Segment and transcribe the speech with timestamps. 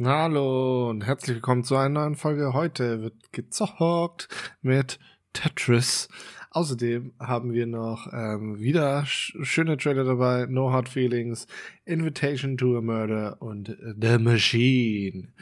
[0.00, 2.52] Hallo und herzlich willkommen zu einer neuen Folge.
[2.52, 4.28] Heute wird gezockt
[4.62, 5.00] mit
[5.32, 6.08] Tetris.
[6.52, 10.46] Außerdem haben wir noch ähm, wieder sch schöne Trailer dabei.
[10.48, 11.48] No Hard Feelings,
[11.84, 15.32] Invitation to a Murder und The Machine.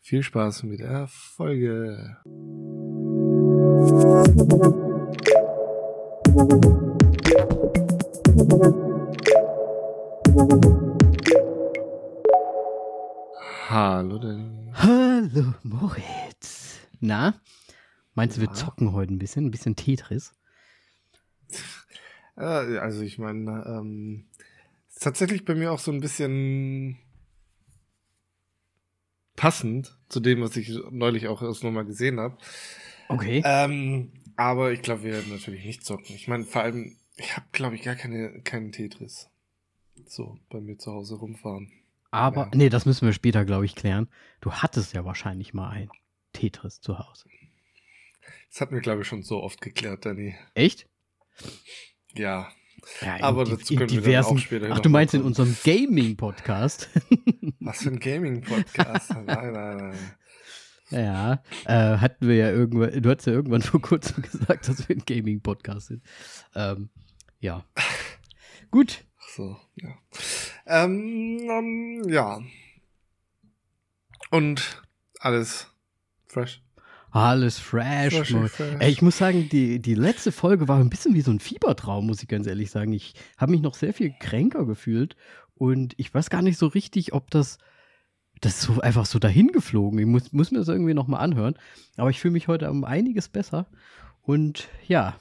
[0.00, 2.18] Viel Spaß mit der Folge.
[13.74, 14.70] Hallo Danny.
[14.72, 16.78] Hallo Moritz.
[17.00, 17.34] Na,
[18.14, 19.46] meinst du, wir zocken heute ein bisschen?
[19.46, 20.32] Ein bisschen Tetris?
[22.36, 24.26] also ich meine, ähm,
[24.88, 26.98] ist tatsächlich bei mir auch so ein bisschen
[29.34, 32.38] passend zu dem, was ich neulich auch erst nochmal gesehen habe.
[33.08, 33.42] Okay.
[33.44, 36.14] Ähm, aber ich glaube, wir werden natürlich nicht zocken.
[36.14, 39.30] Ich meine, vor allem, ich habe, glaube ich, gar keine, keinen Tetris.
[40.06, 41.72] So, bei mir zu Hause rumfahren.
[42.14, 42.50] Aber, ja.
[42.54, 44.08] nee, das müssen wir später, glaube ich, klären.
[44.40, 45.90] Du hattest ja wahrscheinlich mal ein
[46.32, 47.28] Tetris zu Hause.
[48.50, 50.36] Das hatten wir, glaube ich, schon so oft geklärt, Danny.
[50.54, 50.88] Echt?
[52.14, 52.48] Ja.
[53.00, 56.88] ja aber dazu können diversen, wir dann auch später Ach, du meinst in unserem Gaming-Podcast?
[57.58, 59.10] Was für ein Gaming-Podcast?
[59.26, 59.98] nein, nein, nein.
[60.90, 64.94] Ja, äh, hatten wir ja irgendwann, du hast ja irgendwann vor kurzem gesagt, dass wir
[64.94, 66.04] ein Gaming-Podcast sind.
[66.54, 66.90] Ähm,
[67.40, 67.64] ja.
[68.70, 69.04] Gut.
[69.18, 69.98] Ach so, ja.
[70.66, 72.40] Ähm, ähm, ja.
[74.30, 74.82] Und
[75.20, 75.70] alles
[76.26, 76.62] fresh.
[77.10, 78.14] Alles fresh.
[78.14, 78.76] fresh, fresh.
[78.80, 82.06] Ey, ich muss sagen, die, die letzte Folge war ein bisschen wie so ein Fiebertraum,
[82.06, 82.92] muss ich ganz ehrlich sagen.
[82.92, 85.14] Ich habe mich noch sehr viel kränker gefühlt
[85.54, 87.58] und ich weiß gar nicht so richtig, ob das
[88.40, 89.98] das ist so einfach so dahin geflogen.
[89.98, 91.54] Ich muss, muss mir das irgendwie nochmal anhören.
[91.96, 93.66] Aber ich fühle mich heute um einiges besser.
[94.22, 95.16] Und ja,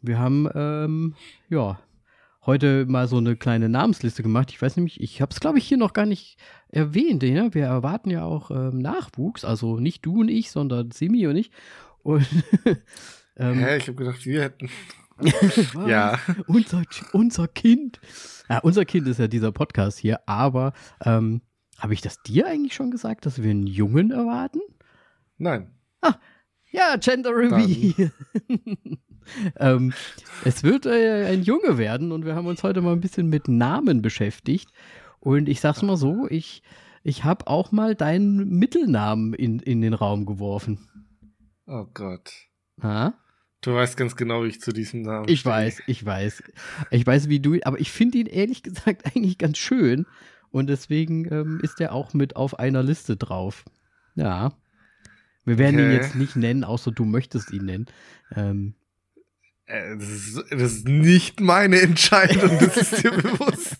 [0.00, 1.14] wir haben ähm,
[1.48, 1.80] ja
[2.46, 4.50] heute mal so eine kleine Namensliste gemacht.
[4.50, 7.22] Ich weiß nämlich, ich habe es glaube ich hier noch gar nicht erwähnt.
[7.22, 7.54] Ja?
[7.54, 11.50] Wir erwarten ja auch ähm, Nachwuchs, also nicht du und ich, sondern Simi und ich.
[12.02, 12.26] Und
[13.36, 14.68] ähm, Hä, ich habe gedacht, wir hätten.
[15.88, 16.18] ja.
[16.46, 16.82] Unser,
[17.12, 18.00] unser Kind.
[18.48, 20.72] Ja, unser Kind ist ja dieser Podcast hier, aber
[21.04, 21.40] ähm,
[21.78, 24.60] habe ich das dir eigentlich schon gesagt, dass wir einen Jungen erwarten?
[25.38, 25.70] Nein.
[26.00, 26.14] Ah,
[26.74, 28.10] ja, Gender Reveal.
[29.58, 29.92] ähm,
[30.44, 33.48] es wird äh, ein Junge werden und wir haben uns heute mal ein bisschen mit
[33.48, 34.70] Namen beschäftigt.
[35.20, 36.62] Und ich sag's mal so, ich,
[37.02, 40.88] ich habe auch mal deinen Mittelnamen in, in den Raum geworfen.
[41.66, 42.32] Oh Gott.
[42.82, 43.14] Ha?
[43.62, 45.54] Du weißt ganz genau, wie ich zu diesem Namen Ich stehe.
[45.54, 46.42] weiß, ich weiß.
[46.90, 50.06] Ich weiß, wie du, aber ich finde ihn ehrlich gesagt eigentlich ganz schön.
[50.50, 53.64] Und deswegen ähm, ist er auch mit auf einer Liste drauf.
[54.16, 54.52] Ja.
[55.44, 55.86] Wir werden okay.
[55.86, 57.86] ihn jetzt nicht nennen, außer du möchtest ihn nennen.
[58.34, 58.74] Ähm,
[59.66, 63.76] äh, das, ist, das ist nicht meine Entscheidung, das ist dir bewusst.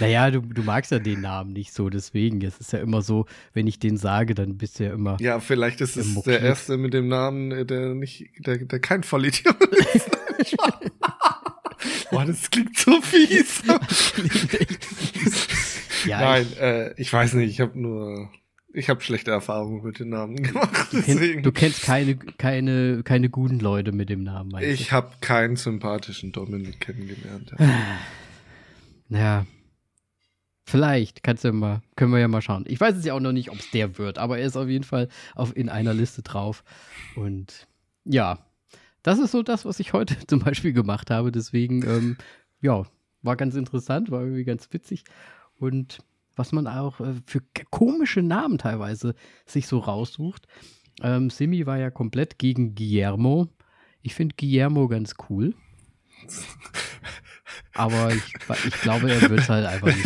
[0.00, 2.42] Naja, du, du magst ja den Namen nicht so, deswegen.
[2.42, 5.16] Es ist ja immer so, wenn ich den sage, dann bist du ja immer.
[5.20, 9.04] Ja, vielleicht ist es der erste mit dem Namen, äh, der nicht, der, der kein
[9.04, 9.56] Vollidiot
[9.94, 10.10] ist.
[12.10, 13.62] Boah, das klingt so fies.
[16.06, 18.28] Ja, Nein, ich, äh, ich weiß nicht, ich habe nur
[18.74, 20.92] ich habe schlechte Erfahrungen mit den Namen gemacht.
[20.92, 24.52] Du, kenn, du kennst keine, keine, keine guten Leute mit dem Namen.
[24.62, 27.54] Ich habe keinen sympathischen Dominik kennengelernt.
[27.58, 27.98] Ja.
[29.18, 29.46] ja.
[30.66, 32.64] Vielleicht kannst du mal, können wir ja mal schauen.
[32.66, 34.68] Ich weiß es ja auch noch nicht, ob es der wird, aber er ist auf
[34.68, 36.64] jeden Fall auf, in einer Liste drauf.
[37.14, 37.68] Und
[38.04, 38.38] ja,
[39.02, 41.30] das ist so das, was ich heute zum Beispiel gemacht habe.
[41.30, 42.16] Deswegen, ähm,
[42.60, 42.84] ja,
[43.22, 45.04] war ganz interessant, war irgendwie ganz witzig.
[45.60, 45.98] Und
[46.36, 49.14] was man auch äh, für komische Namen teilweise
[49.46, 50.46] sich so raussucht.
[51.02, 53.48] Ähm, Simi war ja komplett gegen Guillermo.
[54.02, 55.54] Ich finde Guillermo ganz cool.
[57.72, 58.22] Aber ich,
[58.66, 60.04] ich glaube, er wird halt einfach nicht.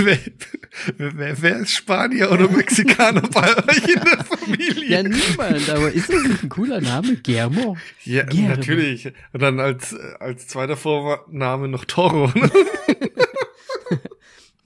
[0.97, 4.85] Wer, wer, wer, ist Spanier oder Mexikaner bei euch in der Familie?
[4.87, 7.17] Ja, niemand, aber ist das nicht ein cooler Name?
[7.17, 7.77] Guillermo?
[8.05, 8.57] Ja, Guillermo.
[8.57, 9.13] natürlich.
[9.33, 12.33] Und dann als, als zweiter Vorname noch Toro.
[12.35, 12.51] Ne?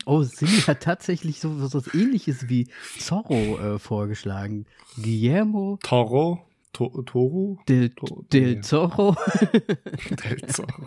[0.06, 2.68] Oh, Simi hat tatsächlich so was ähnliches wie
[2.98, 4.66] Zorro äh, vorgeschlagen.
[4.96, 5.78] Guillermo.
[5.82, 6.46] Toro?
[6.72, 7.58] To Toro?
[7.68, 9.14] Del, to Del Zorro.
[10.24, 10.86] Del Zorro.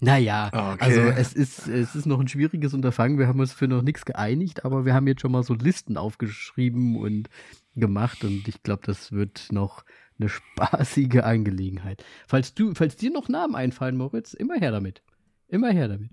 [0.00, 0.76] naja, okay.
[0.78, 3.18] also es ist, es ist noch ein schwieriges Unterfangen.
[3.18, 5.96] Wir haben uns für noch nichts geeinigt, aber wir haben jetzt schon mal so Listen
[5.96, 7.28] aufgeschrieben und
[7.74, 9.84] gemacht und ich glaube, das wird noch
[10.18, 12.04] eine spaßige Angelegenheit.
[12.26, 15.02] Falls du, falls dir noch Namen einfallen, Moritz, immer her damit.
[15.48, 16.10] Immer her damit.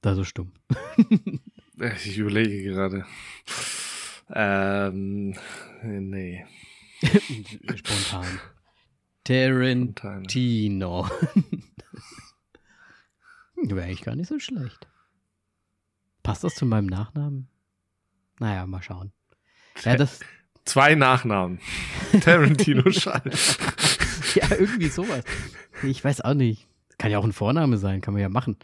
[0.00, 0.52] Da so stumm.
[2.04, 3.04] ich überlege gerade.
[4.32, 5.36] Ähm,
[5.82, 6.46] nee.
[7.74, 8.40] Spontan.
[9.24, 11.08] Tarantino.
[13.56, 14.88] Wäre eigentlich gar nicht so schlecht.
[16.22, 17.48] Passt das zu meinem Nachnamen?
[18.38, 19.12] Naja, mal schauen.
[19.84, 20.20] Ja, das.
[20.64, 21.60] Zwei Nachnamen.
[22.22, 23.30] Tarantino Schall.
[24.34, 25.24] ja, irgendwie sowas.
[25.82, 26.66] Ich weiß auch nicht.
[26.98, 28.56] Kann ja auch ein Vorname sein, kann man ja machen.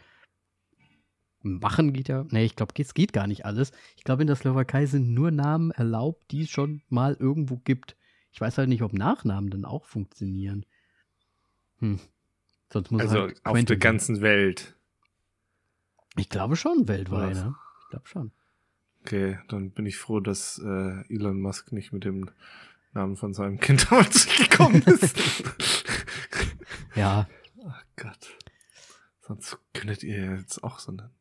[1.47, 2.25] Machen geht ja.
[2.29, 3.71] Nee, ich glaube, es geht gar nicht alles.
[3.95, 7.95] Ich glaube, in der Slowakei sind nur Namen erlaubt, die es schon mal irgendwo gibt.
[8.31, 10.65] Ich weiß halt nicht, ob Nachnamen dann auch funktionieren.
[11.79, 11.99] Hm.
[12.71, 14.75] Sonst muss also halt auf der ganzen Welt.
[16.17, 17.55] Ich glaube schon weltweit, ne?
[17.83, 18.31] Ich glaube schon.
[19.01, 22.29] Okay, dann bin ich froh, dass äh, Elon Musk nicht mit dem
[22.93, 25.17] Namen von seinem Kind damals gekommen ist.
[26.95, 27.27] ja.
[27.65, 28.37] Ach Gott.
[29.21, 31.16] Sonst könntet ihr jetzt auch so nennen.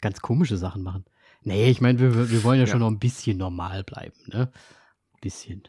[0.00, 1.04] Ganz komische Sachen machen.
[1.42, 4.50] Nee, ich meine, wir, wir wollen ja, ja, schon noch ein bisschen normal bleiben, ne?
[5.14, 5.62] Ein bisschen.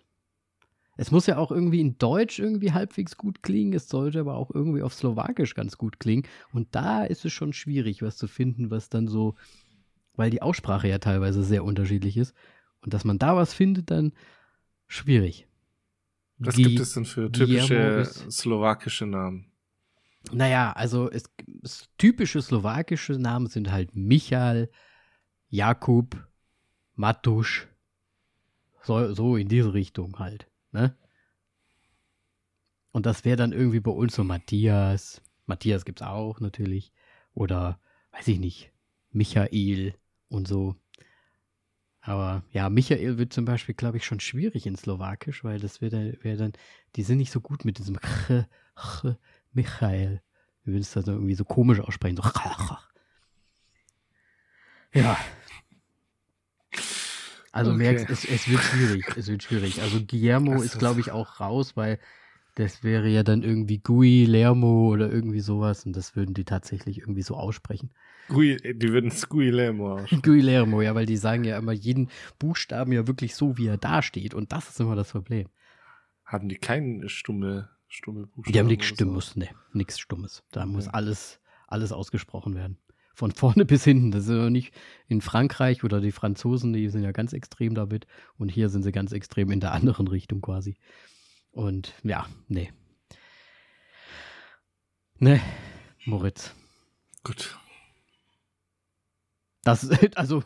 [0.97, 4.51] Es muss ja auch irgendwie in Deutsch irgendwie halbwegs gut klingen, es sollte aber auch
[4.53, 6.27] irgendwie auf Slowakisch ganz gut klingen.
[6.51, 9.35] Und da ist es schon schwierig, was zu finden, was dann so,
[10.15, 12.35] weil die Aussprache ja teilweise sehr unterschiedlich ist.
[12.81, 14.11] Und dass man da was findet, dann
[14.87, 15.47] schwierig.
[16.37, 19.50] Was G gibt es denn für typische slowakische Namen?
[20.31, 21.23] Naja, also es,
[21.63, 24.69] es, typische slowakische Namen sind halt Michal,
[25.49, 26.27] Jakub,
[26.95, 27.67] Matusch,
[28.83, 30.47] so, so in diese Richtung halt.
[30.71, 30.95] Ne?
[32.91, 35.21] Und das wäre dann irgendwie bei uns so Matthias.
[35.45, 36.91] Matthias gibt es auch natürlich.
[37.33, 37.79] Oder,
[38.11, 38.71] weiß ich nicht,
[39.11, 39.95] Michael
[40.29, 40.75] und so.
[42.01, 46.17] Aber ja, Michael wird zum Beispiel, glaube ich, schon schwierig in Slowakisch, weil das wäre
[46.21, 46.53] wär dann,
[46.95, 48.45] die sind nicht so gut mit diesem Ch,
[48.75, 49.05] Ch,
[49.53, 50.21] Michael.
[50.63, 52.17] Wir würden es dann irgendwie so komisch aussprechen.
[52.17, 52.77] So.
[54.93, 55.17] Ja,
[57.51, 57.83] also okay.
[57.83, 59.05] merkst, es, es wird schwierig.
[59.17, 59.81] Es wird schwierig.
[59.81, 61.99] Also Guillermo ist, ist glaube ich, auch raus, weil
[62.55, 66.99] das wäre ja dann irgendwie Gui, Lermo oder irgendwie sowas und das würden die tatsächlich
[66.99, 67.91] irgendwie so aussprechen.
[68.29, 70.21] Gui, die würden es Guillermo aussprechen.
[70.21, 72.09] Guillermo, ja, weil die sagen ja immer jeden
[72.39, 75.47] Buchstaben ja wirklich so, wie er da steht und das ist immer das Problem.
[76.25, 78.53] Haben die keine stumme, stumme Buchstaben?
[78.53, 79.39] Die haben nichts Stummes, so?
[79.39, 80.43] ne, nichts Stummes.
[80.51, 80.71] Da okay.
[80.71, 82.77] muss alles, alles ausgesprochen werden
[83.13, 84.11] von vorne bis hinten.
[84.11, 84.73] Das ist ja nicht
[85.07, 88.07] in Frankreich oder die Franzosen, die sind ja ganz extrem damit.
[88.37, 90.77] Und hier sind sie ganz extrem in der anderen Richtung quasi.
[91.51, 92.71] Und ja, nee.
[95.19, 95.39] Ne,
[96.05, 96.55] Moritz.
[97.23, 97.57] Gut.
[99.63, 100.43] Das ist, also,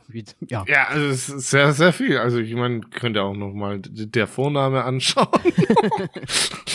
[0.49, 0.65] ja.
[0.67, 2.17] Ja, also es ist sehr, sehr viel.
[2.17, 5.29] Also, ich meine, könnt ihr auch noch mal der Vorname anschauen.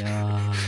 [0.00, 0.52] ja.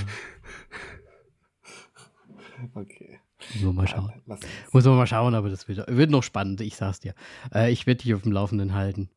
[2.74, 3.20] Okay.
[3.54, 4.12] Muss man mal schauen.
[4.26, 4.38] Ja,
[4.72, 7.14] Muss man mal schauen, aber das wird, wird noch spannend, ich sag's dir.
[7.54, 9.10] Äh, ich werde dich auf dem Laufenden halten.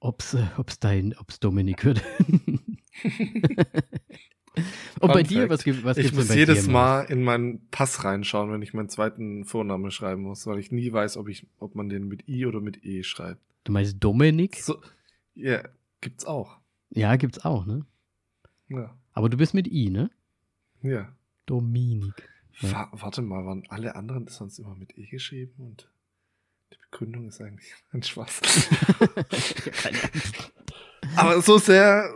[0.00, 2.02] Ob's, äh, ob's dein, ob's Dominik wird.
[5.00, 8.72] Und bei dir, was, was ich muss jedes Mal in meinen Pass reinschauen, wenn ich
[8.72, 12.28] meinen zweiten Vornamen schreiben muss, weil ich nie weiß, ob ich, ob man den mit
[12.28, 13.40] I oder mit E schreibt.
[13.64, 14.56] Du meinst Dominik?
[14.56, 14.80] So,
[15.34, 15.62] ja,
[16.00, 16.58] gibt's auch.
[16.90, 17.84] Ja, gibt's auch, ne?
[18.68, 18.96] Ja.
[19.14, 20.10] Aber du bist mit I, ne?
[20.82, 21.14] Ja.
[21.46, 22.28] Dominik.
[22.60, 22.88] Ja.
[22.92, 25.90] Warte mal, waren alle anderen sonst immer mit E geschrieben und
[26.72, 28.40] die Begründung ist eigentlich ein Spaß.
[31.16, 32.12] Aber so sehr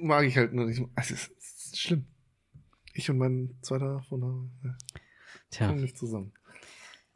[0.00, 0.80] mag ich halt nur nicht.
[0.94, 2.06] Also es ist schlimm.
[2.94, 4.50] Ich und mein zweiter Vorname
[5.50, 5.68] Tja.
[5.68, 6.32] kommen nicht zusammen.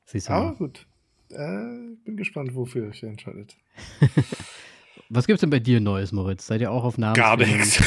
[0.05, 0.87] Siehst du Aber gut.
[1.31, 3.57] Äh, bin gespannt, wofür ihr euch entscheidet.
[5.09, 6.47] Was gibt's denn bei dir Neues, Moritz?
[6.47, 7.15] Seid ihr auch auf Namen?
[7.15, 7.83] Gar nichts.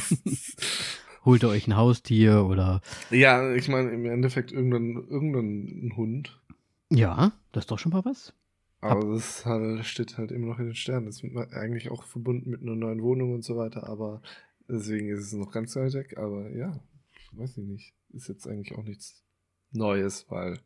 [1.24, 2.80] holt ihr euch ein Haustier oder.
[3.10, 6.40] Ja, ich meine, im Endeffekt irgendein, irgendein Hund.
[6.90, 8.32] Ja, das ist doch schon mal was.
[8.80, 11.06] Aber Ab das halt, steht halt immer noch in den Sternen.
[11.06, 14.22] Das ist eigentlich auch verbunden mit einer neuen Wohnung und so weiter, aber
[14.68, 16.16] deswegen ist es noch ganz weit weg.
[16.18, 16.78] Aber ja,
[17.32, 17.94] weiß ich nicht.
[18.12, 19.24] Ist jetzt eigentlich auch nichts
[19.72, 20.60] Neues, weil.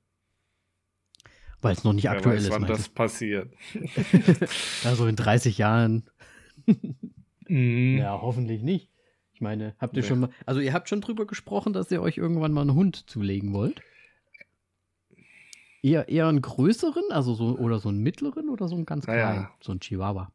[1.62, 2.50] Weil es noch nicht aktuell weiß, ist.
[2.50, 3.52] wann das passiert.
[4.84, 6.04] also in 30 Jahren.
[7.48, 7.98] mhm.
[7.98, 8.89] Ja, hoffentlich nicht.
[9.40, 10.08] Ich meine, habt ihr nee.
[10.08, 13.08] schon mal, also ihr habt schon drüber gesprochen, dass ihr euch irgendwann mal einen Hund
[13.08, 13.80] zulegen wollt?
[15.80, 19.36] Eher, eher einen größeren, also so, oder so einen mittleren oder so einen ganz kleinen,
[19.36, 19.54] naja.
[19.62, 20.30] so ein Chihuahua.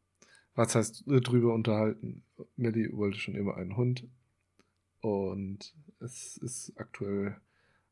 [0.56, 2.24] Was heißt äh, drüber unterhalten?
[2.56, 4.08] Melly wollte schon immer einen Hund
[5.02, 7.36] und es ist aktuell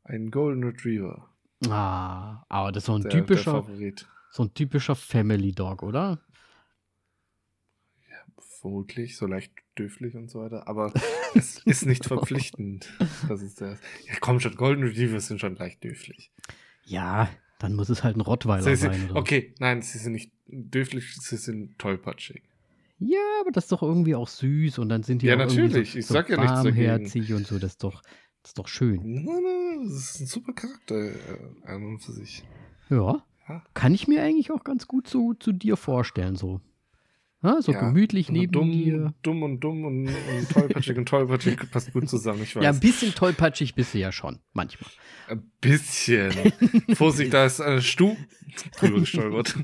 [0.03, 1.29] ein Golden Retriever.
[1.69, 3.93] Ah, aber das ist so ein der, typischer, der
[4.31, 6.19] so ein typischer Family Dog, oder?
[8.65, 10.93] vermutlich, so leicht dürflich und so weiter, aber
[11.35, 12.91] es ist nicht verpflichtend.
[13.27, 13.77] Das ist der.
[14.07, 16.31] Ja, komm schon, Golden Retrievers sind schon leicht dürflich.
[16.83, 17.29] Ja,
[17.59, 19.09] dann muss es halt ein Rottweiler sie, sein.
[19.09, 19.19] Oder?
[19.19, 22.43] Okay, nein, sie sind nicht dürflich, sie sind tollpatschig.
[22.99, 25.91] Ja, aber das ist doch irgendwie auch süß und dann sind die ja, natürlich.
[25.91, 27.35] So, ich sag ja nichts dagegen.
[27.35, 28.01] und so, das ist doch,
[28.41, 29.01] Das ist doch schön.
[29.03, 31.13] Nein, nein, das ist ein super Charakter äh,
[31.65, 32.43] an und für sich.
[32.89, 33.23] Ja.
[33.49, 33.63] ja.
[33.73, 36.61] Kann ich mir eigentlich auch ganz gut so zu dir vorstellen, so.
[37.45, 39.13] Ja, so ja, gemütlich neben dumm, dir.
[39.21, 42.63] Dumm und dumm und, und tollpatschig und tollpatschig passt gut zusammen, ich weiß.
[42.63, 44.89] Ja, ein bisschen tollpatschig bist du ja schon, manchmal.
[45.27, 46.31] Ein bisschen.
[46.95, 48.17] Vorsicht, da ist eine Stuhl
[48.79, 49.55] drüber gestolpert.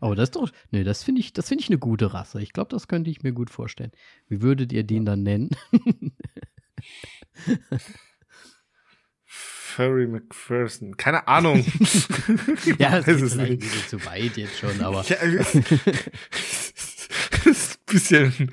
[0.00, 2.42] Aber das ist doch, nee, das finde ich, das finde ich eine gute Rasse.
[2.42, 3.92] Ich glaube, das könnte ich mir gut vorstellen.
[4.28, 5.48] Wie würdet ihr den dann nennen?
[9.74, 10.96] Furry McPherson.
[10.96, 11.64] Keine Ahnung.
[12.78, 15.04] ja, das ist ein bisschen zu weit jetzt schon, aber.
[15.04, 15.54] Ja, das
[17.44, 18.52] ist ein bisschen,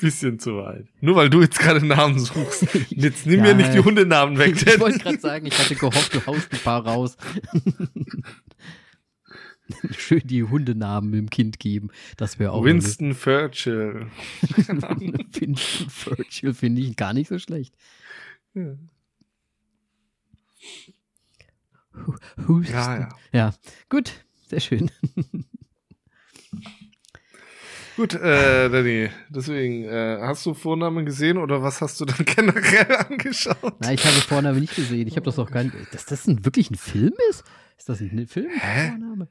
[0.00, 0.86] bisschen zu weit.
[1.02, 2.66] Nur weil du jetzt gerade Namen suchst.
[2.88, 4.54] Jetzt nimm ja, mir nicht die Hundenamen weg.
[4.66, 7.18] Ich wollte gerade sagen, ich hatte gehofft, du haust ein paar raus.
[9.98, 11.90] Schön die Hundenamen dem Kind geben.
[12.16, 12.64] Das wäre auch.
[12.64, 14.06] Winston Churchill.
[14.40, 17.74] Winston Churchill finde ich gar nicht so schlecht.
[18.54, 18.76] Ja.
[22.48, 22.72] Husten.
[22.72, 23.08] Ja, ja.
[23.32, 23.54] Ja,
[23.88, 24.90] gut, sehr schön.
[27.96, 32.96] Gut, äh, Danny, deswegen, äh, hast du Vornamen gesehen oder was hast du dann generell
[33.08, 33.80] angeschaut?
[33.80, 35.06] Nein, ich habe Vornamen nicht gesehen.
[35.06, 35.76] Ich habe das auch gar nicht.
[35.92, 37.44] Dass das ein, wirklich ein Film ist?
[37.78, 38.50] Ist das ein Film?
[38.50, 38.88] Hä?
[38.88, 39.28] Vorname?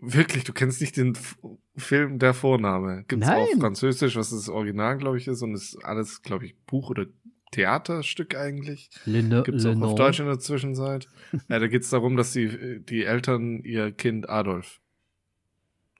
[0.00, 1.36] Wirklich, du kennst nicht den F
[1.76, 3.04] Film Der Vorname.
[3.08, 3.42] Gibt's Nein.
[3.42, 7.06] auf Französisch, was das Original, glaube ich, ist und ist alles, glaube ich, Buch oder
[7.54, 8.90] Theaterstück eigentlich.
[9.04, 11.08] Linde, Gibt es auch auf Deutsch in der Zwischenzeit.
[11.48, 14.80] ja, da geht es darum, dass die, die Eltern ihr Kind Adolf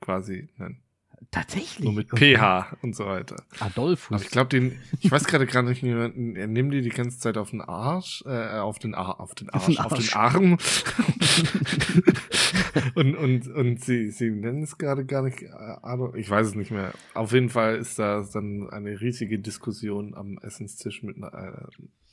[0.01, 0.84] quasi nennen.
[1.31, 1.85] Tatsächlich.
[1.85, 2.37] So mit okay.
[2.37, 3.43] PH und so weiter.
[3.59, 4.15] Adolphus.
[4.15, 6.09] Aber ich glaube, den, ich weiß gerade gar nicht, er
[6.47, 9.79] nimmt die die ganze Zeit auf den Arsch, äh, auf den Ar auf den Arsch,
[9.79, 10.59] auf den, Arm.
[12.95, 16.71] und, und, und sie, sie nennen es gerade gar nicht, äh, ich weiß es nicht
[16.71, 16.93] mehr.
[17.15, 21.67] Auf jeden Fall ist da dann eine riesige Diskussion am Essenstisch mit einer, äh,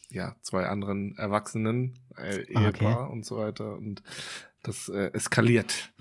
[0.09, 3.13] ja, zwei anderen Erwachsenen, äh, Ehepaar okay.
[3.13, 3.77] und so weiter.
[3.77, 4.03] Und
[4.63, 5.93] das äh, eskaliert.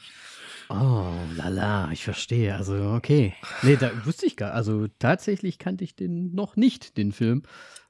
[0.71, 2.55] Oh, lala, ich verstehe.
[2.55, 3.35] Also, okay.
[3.63, 7.43] Nee, da wusste ich gar Also, tatsächlich kannte ich den noch nicht, den Film.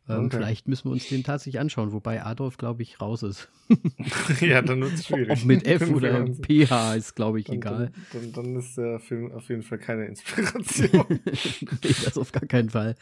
[0.08, 0.38] Ähm, okay.
[0.38, 3.50] Vielleicht müssen wir uns den tatsächlich anschauen, wobei Adolf, glaube ich, raus ist.
[4.40, 5.30] ja, dann wird es schwierig.
[5.30, 7.92] Ob mit F oder PH ist, glaube ich, dann, egal.
[8.12, 11.04] Dann, dann, dann, ist der Film auf jeden Fall keine Inspiration.
[11.20, 12.94] nee, das auf gar keinen Fall.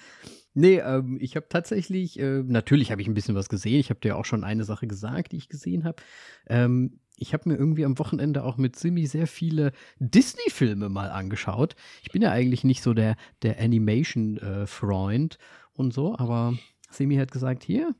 [0.54, 3.78] Nee, ähm, ich habe tatsächlich, äh, natürlich habe ich ein bisschen was gesehen.
[3.78, 6.02] Ich habe dir auch schon eine Sache gesagt, die ich gesehen habe.
[6.48, 11.76] Ähm, ich habe mir irgendwie am Wochenende auch mit Simi sehr viele Disney-Filme mal angeschaut.
[12.02, 16.54] Ich bin ja eigentlich nicht so der, der Animation-Freund äh, und so, aber
[16.90, 17.94] Simi hat gesagt, hier,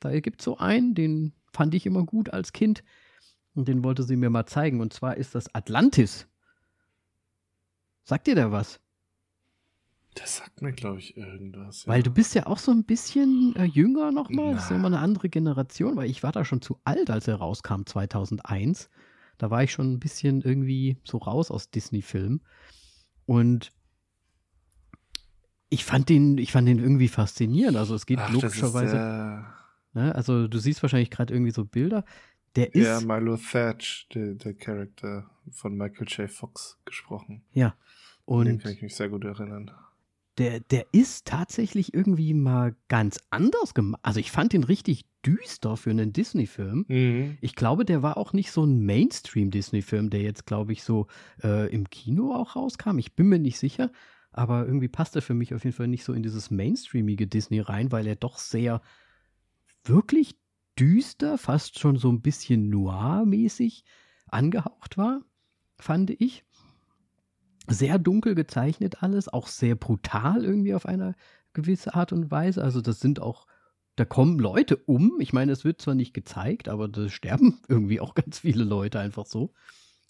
[0.00, 2.84] da gibt es so einen, den fand ich immer gut als Kind
[3.54, 4.80] und den wollte sie mir mal zeigen.
[4.80, 6.28] Und zwar ist das Atlantis.
[8.04, 8.80] Sagt dir da was?
[10.16, 11.84] Das sagt mir, glaube ich, irgendwas.
[11.84, 11.92] Ja.
[11.92, 14.54] Weil du bist ja auch so ein bisschen äh, jünger nochmal.
[14.54, 17.28] Das ist ja immer eine andere Generation, weil ich war da schon zu alt, als
[17.28, 18.88] er rauskam, 2001.
[19.36, 22.40] Da war ich schon ein bisschen irgendwie so raus aus Disney-Filmen.
[23.26, 23.72] Und
[25.68, 27.76] ich fand den, ich fand den irgendwie faszinierend.
[27.76, 28.96] Also es geht Ach, logischerweise.
[28.96, 30.00] Ist, äh...
[30.00, 30.14] ne?
[30.14, 32.06] Also du siehst wahrscheinlich gerade irgendwie so Bilder.
[32.54, 32.86] Der ist.
[32.86, 36.30] Ja, Milo Thatch, der, der Charakter von Michael J.
[36.30, 37.44] Fox gesprochen.
[37.52, 37.74] Ja.
[38.24, 39.70] Und den kann ich mich sehr gut erinnern
[40.38, 44.00] der, der ist tatsächlich irgendwie mal ganz anders gemacht.
[44.02, 46.84] Also ich fand ihn richtig düster für einen Disney-Film.
[46.88, 47.38] Mhm.
[47.40, 51.06] Ich glaube, der war auch nicht so ein Mainstream-Disney-Film, der jetzt, glaube ich, so
[51.42, 52.98] äh, im Kino auch rauskam.
[52.98, 53.90] Ich bin mir nicht sicher.
[54.30, 57.60] Aber irgendwie passt er für mich auf jeden Fall nicht so in dieses mainstreamige Disney
[57.60, 58.82] rein, weil er doch sehr
[59.82, 60.38] wirklich
[60.78, 63.84] düster, fast schon so ein bisschen noir-mäßig
[64.26, 65.22] angehaucht war,
[65.78, 66.44] fand ich
[67.68, 71.14] sehr dunkel gezeichnet alles, auch sehr brutal irgendwie auf eine
[71.52, 72.62] gewisse Art und Weise.
[72.62, 73.46] Also das sind auch,
[73.96, 75.20] da kommen Leute um.
[75.20, 79.00] Ich meine, es wird zwar nicht gezeigt, aber da sterben irgendwie auch ganz viele Leute
[79.00, 79.52] einfach so.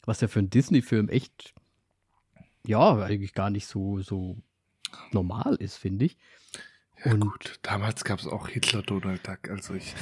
[0.05, 1.55] Was ja für einen Disney-Film echt,
[2.67, 4.37] ja, eigentlich gar nicht so, so
[5.13, 6.17] normal ist, finde ich.
[7.07, 9.95] Ja, und gut, damals gab es auch Hitler Donald Duck, also ich.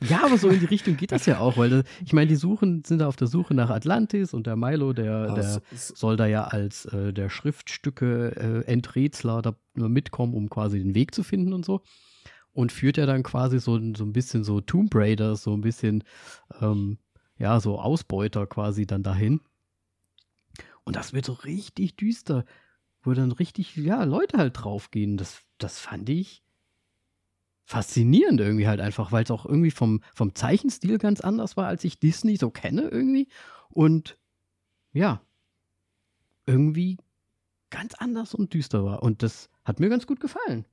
[0.08, 2.36] ja, aber so in die Richtung geht das ja auch, weil das, ich meine, die
[2.36, 6.26] suchen, sind da auf der Suche nach Atlantis und der Milo, der, der soll da
[6.26, 11.52] ja als äh, der Schriftstücke äh, Enträtsler da mitkommen, um quasi den Weg zu finden
[11.52, 11.82] und so.
[12.52, 16.04] Und führt ja dann quasi so, so ein bisschen so Tomb Raiders, so ein bisschen,
[16.60, 16.98] ähm,
[17.36, 19.40] ja, so Ausbeuter quasi dann dahin.
[20.84, 22.44] Und das wird so richtig düster
[23.02, 25.16] wo dann richtig, ja, Leute halt draufgehen.
[25.16, 26.42] Das, das fand ich
[27.64, 31.84] faszinierend irgendwie halt einfach, weil es auch irgendwie vom, vom Zeichenstil ganz anders war, als
[31.84, 33.28] ich Disney so kenne irgendwie.
[33.68, 34.18] Und
[34.92, 35.20] ja,
[36.46, 36.96] irgendwie
[37.70, 39.02] ganz anders und düster war.
[39.02, 40.64] Und das hat mir ganz gut gefallen.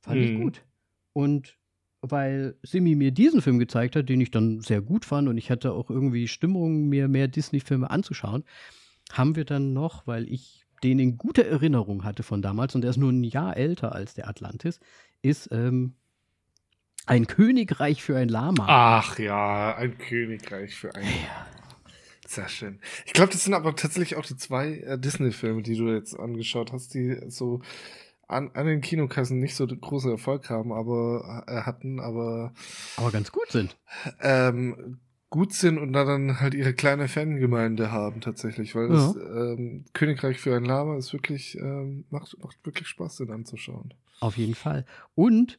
[0.00, 0.24] Fand mhm.
[0.24, 0.64] ich gut.
[1.12, 1.58] Und
[2.00, 5.50] weil Simi mir diesen Film gezeigt hat, den ich dann sehr gut fand und ich
[5.50, 8.44] hatte auch irgendwie Stimmung, mir mehr Disney-Filme anzuschauen,
[9.12, 12.90] haben wir dann noch, weil ich den in guter Erinnerung hatte von damals und der
[12.90, 14.80] ist nur ein Jahr älter als der Atlantis,
[15.22, 15.94] ist ähm,
[17.06, 18.66] ein Königreich für ein Lama.
[18.68, 21.16] Ach ja, ein Königreich für ein Lama.
[21.16, 21.46] Ja.
[22.30, 22.78] Sehr schön.
[23.06, 26.72] Ich glaube, das sind aber tatsächlich auch die zwei äh, Disney-Filme, die du jetzt angeschaut
[26.72, 27.60] hast, die so
[28.28, 32.52] an, an den Kinokassen nicht so großen Erfolg haben, aber äh, hatten, aber
[32.96, 33.76] aber ganz gut sind.
[34.20, 38.94] Ähm, gut sind und dann halt ihre kleine Fangemeinde haben tatsächlich, weil ja.
[38.94, 43.94] das ähm, Königreich für ein Lama ist wirklich ähm, macht macht wirklich Spaß, den anzuschauen.
[44.20, 44.84] Auf jeden Fall.
[45.14, 45.58] Und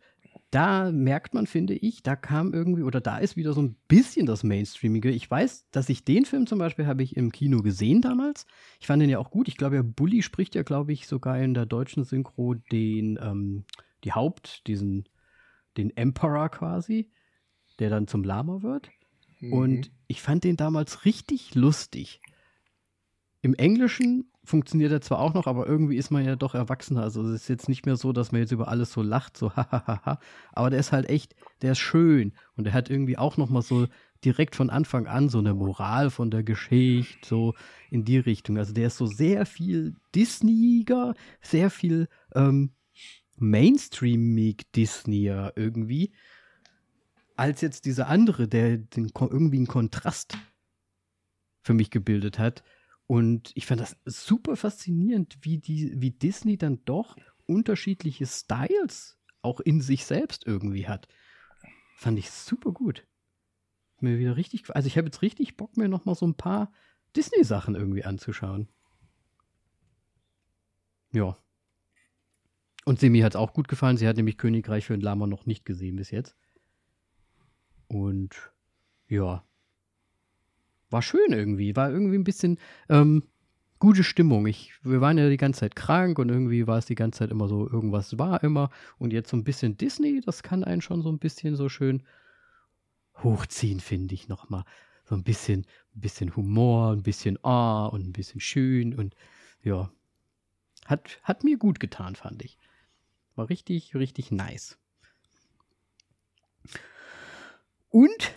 [0.51, 4.25] da merkt man, finde ich, da kam irgendwie, oder da ist wieder so ein bisschen
[4.25, 5.10] das Mainstreamige.
[5.10, 8.46] Ich weiß, dass ich den Film zum Beispiel habe ich im Kino gesehen damals.
[8.80, 9.48] Ich fand den ja auch gut.
[9.48, 13.63] Ich glaube, ja, Bully spricht ja, glaube ich, sogar in der deutschen Synchro den, ähm,
[14.04, 15.08] die Haupt, diesen,
[15.78, 17.10] den Emperor quasi,
[17.80, 18.92] der dann zum Lama wird.
[19.41, 19.53] Mhm.
[19.53, 22.21] Und ich fand den damals richtig lustig.
[23.41, 27.03] Im Englischen funktioniert er zwar auch noch, aber irgendwie ist man ja doch erwachsener.
[27.03, 29.51] Also es ist jetzt nicht mehr so, dass man jetzt über alles so lacht, so
[29.55, 30.19] hahaha.
[30.53, 33.62] aber der ist halt echt, der ist schön und er hat irgendwie auch noch mal
[33.62, 33.88] so
[34.24, 37.55] direkt von Anfang an so eine Moral von der Geschichte, so
[37.89, 38.57] in die Richtung.
[38.57, 42.71] Also der ist so sehr viel Disneyiger, sehr viel ähm,
[43.38, 46.13] Mainstreamig Disneyer irgendwie,
[47.41, 50.38] als jetzt dieser andere, der den, irgendwie einen Kontrast
[51.63, 52.63] für mich gebildet hat.
[53.07, 57.15] Und ich fand das super faszinierend, wie, die, wie Disney dann doch
[57.48, 61.07] unterschiedliche Styles auch in sich selbst irgendwie hat.
[61.95, 63.07] Fand ich super gut.
[64.01, 66.71] Mir wieder richtig, also ich habe jetzt richtig Bock, mir noch mal so ein paar
[67.15, 68.69] Disney-Sachen irgendwie anzuschauen.
[71.12, 71.39] Ja.
[72.86, 73.98] Und Semi hat es auch gut gefallen.
[73.98, 76.38] Sie hat nämlich Königreich für ein Lama noch nicht gesehen bis jetzt.
[77.91, 78.53] Und
[79.10, 79.43] ja,
[80.89, 83.24] war schön irgendwie, war irgendwie ein bisschen ähm,
[83.79, 84.48] gute Stimmung.
[84.48, 87.31] Ich, wir waren ja die ganze Zeit krank und irgendwie war es die ganze Zeit
[87.31, 88.70] immer so, irgendwas war immer.
[88.98, 92.03] Und jetzt so ein bisschen Disney, das kann einen schon so ein bisschen so schön
[93.18, 94.63] hochziehen, finde ich nochmal.
[95.03, 99.16] So ein bisschen, ein bisschen Humor, ein bisschen Ah und ein bisschen schön und
[99.63, 99.92] ja.
[100.85, 102.57] Hat, hat mir gut getan, fand ich.
[103.35, 104.77] War richtig, richtig nice.
[107.92, 108.34] Und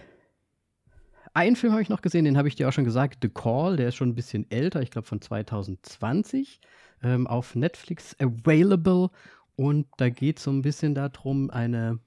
[1.33, 3.77] einen Film habe ich noch gesehen, den habe ich dir auch schon gesagt, The Call,
[3.77, 6.61] der ist schon ein bisschen älter, ich glaube von 2020,
[7.03, 9.11] ähm, auf Netflix available.
[9.57, 12.01] Und da geht es so ein bisschen darum, eine,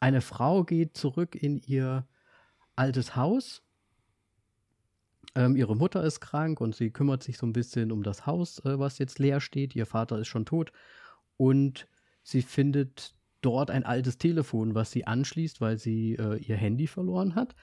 [0.00, 2.06] eine Frau geht zurück in ihr
[2.76, 3.62] altes Haus.
[5.34, 8.58] Ähm, ihre Mutter ist krank und sie kümmert sich so ein bisschen um das Haus,
[8.64, 9.74] äh, was jetzt leer steht.
[9.74, 10.72] Ihr Vater ist schon tot.
[11.36, 11.88] Und
[12.22, 17.34] sie findet dort ein altes Telefon, was sie anschließt, weil sie äh, ihr Handy verloren
[17.34, 17.54] hat.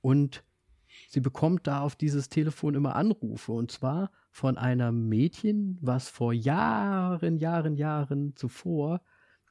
[0.00, 0.44] Und
[1.08, 3.52] sie bekommt da auf dieses Telefon immer Anrufe.
[3.52, 9.00] Und zwar von einem Mädchen, was vor Jahren, Jahren, Jahren zuvor,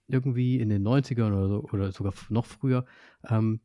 [0.07, 2.85] irgendwie in den 90ern oder, so, oder sogar noch früher,
[3.27, 3.61] ähm,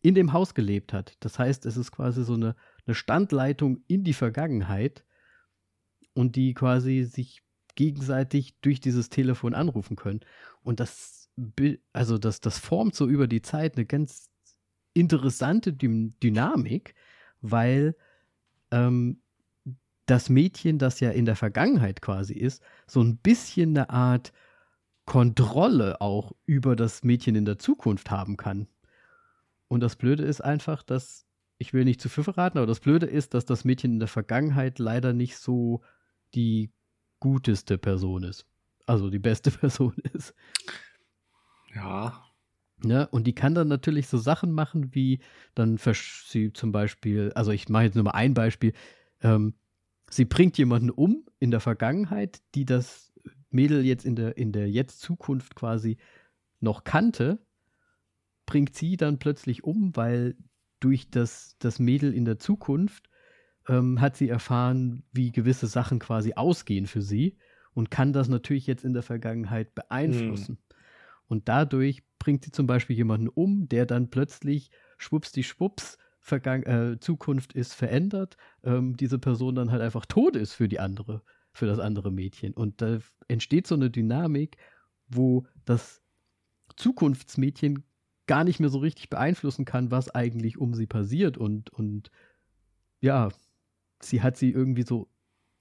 [0.00, 1.16] in dem Haus gelebt hat.
[1.20, 2.54] Das heißt, es ist quasi so eine,
[2.86, 5.04] eine Standleitung in die Vergangenheit
[6.14, 7.42] und die quasi sich
[7.74, 10.20] gegenseitig durch dieses Telefon anrufen können.
[10.62, 11.27] Und das,
[11.92, 14.30] also das, das formt so über die Zeit eine ganz
[14.94, 16.94] interessante Dü Dynamik,
[17.40, 17.96] weil
[18.70, 19.20] ähm,
[20.06, 24.32] das Mädchen, das ja in der Vergangenheit quasi ist, so ein bisschen eine Art
[25.04, 28.66] Kontrolle auch über das Mädchen in der Zukunft haben kann.
[29.68, 31.26] Und das Blöde ist einfach, dass,
[31.58, 34.08] ich will nicht zu viel verraten, aber das Blöde ist, dass das Mädchen in der
[34.08, 35.82] Vergangenheit leider nicht so
[36.34, 36.70] die
[37.20, 38.46] guteste Person ist.
[38.86, 40.34] Also die beste Person ist.
[41.78, 42.28] Ja,
[42.84, 43.08] Ne?
[43.08, 45.20] Und die kann dann natürlich so Sachen machen, wie
[45.54, 48.72] dann sie zum Beispiel, also ich mache jetzt nur mal ein Beispiel,
[49.20, 49.54] ähm,
[50.10, 53.12] sie bringt jemanden um in der Vergangenheit, die das
[53.50, 55.96] Mädel jetzt in der, in der Jetzt-Zukunft quasi
[56.60, 57.44] noch kannte,
[58.46, 60.36] bringt sie dann plötzlich um, weil
[60.80, 63.10] durch das, das Mädel in der Zukunft
[63.66, 67.38] ähm, hat sie erfahren, wie gewisse Sachen quasi ausgehen für sie
[67.74, 70.58] und kann das natürlich jetzt in der Vergangenheit beeinflussen.
[71.28, 76.62] Und dadurch bringt sie zum Beispiel jemanden um, der dann plötzlich schwupps die Schwupps, Vergang
[76.64, 81.22] äh, Zukunft ist verändert, ähm, diese Person dann halt einfach tot ist für die andere,
[81.52, 82.52] für das andere Mädchen.
[82.52, 84.56] Und da entsteht so eine Dynamik,
[85.08, 86.02] wo das
[86.76, 87.84] Zukunftsmädchen
[88.26, 91.38] gar nicht mehr so richtig beeinflussen kann, was eigentlich um sie passiert.
[91.38, 92.10] Und, und
[93.00, 93.30] ja,
[94.00, 95.08] sie hat sie irgendwie so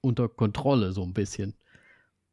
[0.01, 1.55] unter Kontrolle, so ein bisschen.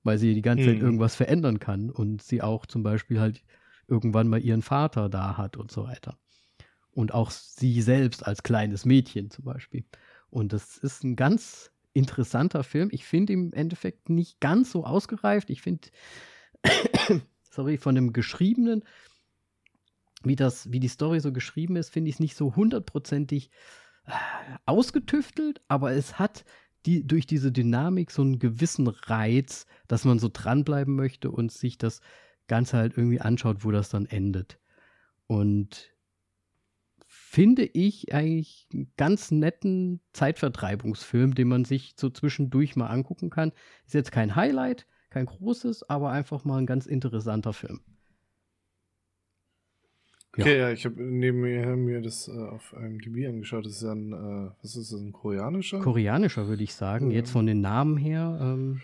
[0.04, 0.68] Weil sie die ganze mhm.
[0.68, 3.42] Zeit irgendwas verändern kann und sie auch zum Beispiel halt
[3.88, 6.18] irgendwann mal ihren Vater da hat und so weiter.
[6.92, 9.84] Und auch sie selbst als kleines Mädchen zum Beispiel.
[10.30, 12.88] Und das ist ein ganz interessanter Film.
[12.92, 15.50] Ich finde im Endeffekt nicht ganz so ausgereift.
[15.50, 15.88] Ich finde,
[17.50, 18.84] sorry, von dem Geschriebenen,
[20.22, 23.50] wie das, wie die Story so geschrieben ist, finde ich es nicht so hundertprozentig
[24.06, 24.12] äh,
[24.66, 26.44] ausgetüftelt, aber es hat
[26.86, 31.78] die, durch diese Dynamik so einen gewissen Reiz, dass man so dranbleiben möchte und sich
[31.78, 32.00] das
[32.46, 34.58] Ganze halt irgendwie anschaut, wo das dann endet.
[35.26, 35.94] Und
[37.06, 43.52] finde ich eigentlich einen ganz netten Zeitvertreibungsfilm, den man sich so zwischendurch mal angucken kann.
[43.86, 47.80] Ist jetzt kein Highlight, kein großes, aber einfach mal ein ganz interessanter Film.
[50.36, 53.66] Okay, ja, ich habe neben mir, das äh, auf IMDb angeschaut.
[53.66, 55.80] Das ist ein, äh, was ist das, ein koreanischer?
[55.80, 57.10] Koreanischer, würde ich sagen.
[57.10, 57.18] Ja.
[57.18, 58.38] Jetzt von den Namen her.
[58.40, 58.80] Ähm,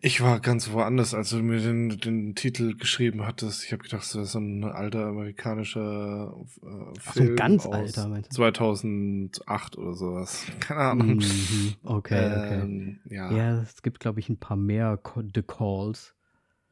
[0.00, 3.64] ich war ganz woanders, als du mir den, den Titel geschrieben hattest.
[3.64, 6.94] Ich habe gedacht, das ist so ein alter amerikanischer äh, Film.
[7.04, 8.36] Ach, so ein ganz alter, meinst du?
[8.36, 10.46] 2008 oder sowas.
[10.60, 11.16] Keine Ahnung.
[11.16, 11.74] Mhm.
[11.82, 13.14] Okay, ähm, okay.
[13.14, 13.32] Ja.
[13.32, 14.98] ja, es gibt, glaube ich, ein paar mehr
[15.34, 16.14] The Calls.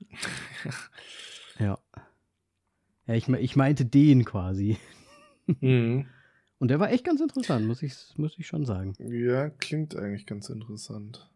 [1.59, 1.79] ja.
[3.11, 4.79] Ja, ich, ich meinte den quasi.
[5.61, 6.07] Mhm.
[6.61, 8.94] Und der war echt ganz interessant, muss ich, muss ich schon sagen.
[9.01, 11.29] Ja, klingt eigentlich ganz interessant.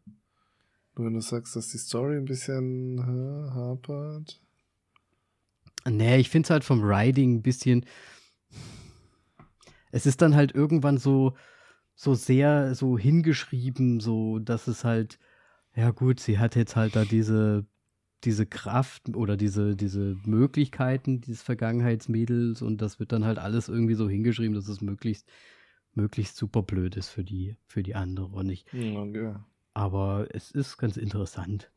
[0.95, 4.41] Nur wenn du sagst, dass die Story ein bisschen hä, hapert.
[5.85, 7.87] Nee, ich finde es halt vom Writing ein bisschen.
[9.91, 11.35] Es ist dann halt irgendwann so,
[11.97, 15.19] so sehr so hingeschrieben, so dass es halt,
[15.75, 17.67] ja gut, sie hat jetzt halt da diese
[18.25, 23.95] diese Kraft oder diese, diese Möglichkeiten dieses Vergangenheitsmädels und das wird dann halt alles irgendwie
[23.95, 25.29] so hingeschrieben, dass es möglichst,
[25.95, 28.27] möglichst super blöd ist für die, für die andere.
[28.27, 29.35] Und ich, okay.
[29.75, 31.71] Aber es ist ganz interessant.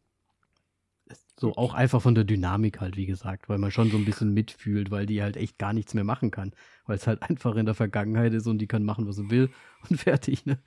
[1.39, 4.33] So auch einfach von der Dynamik halt, wie gesagt, weil man schon so ein bisschen
[4.33, 6.53] mitfühlt, weil die halt echt gar nichts mehr machen kann.
[6.85, 9.49] Weil es halt einfach in der Vergangenheit ist und die kann machen, was sie will
[9.89, 10.59] und fertig, ne?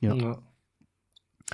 [0.00, 0.14] Ja.
[0.14, 0.42] Ja,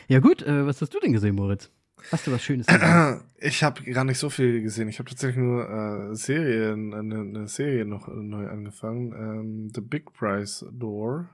[0.09, 1.71] ja gut, äh, was hast du denn gesehen, Moritz?
[2.11, 3.21] Hast du was Schönes gesehen?
[3.39, 4.89] Ich habe gar nicht so viel gesehen.
[4.89, 9.13] Ich habe tatsächlich nur äh, Serien, eine, eine, Serie noch neu angefangen.
[9.13, 11.29] Ähm, The Big Price Door.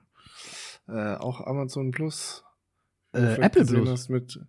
[0.89, 2.45] Äh, auch Amazon Plus.
[3.13, 4.09] Äh, Apple Plus.
[4.09, 4.41] mit,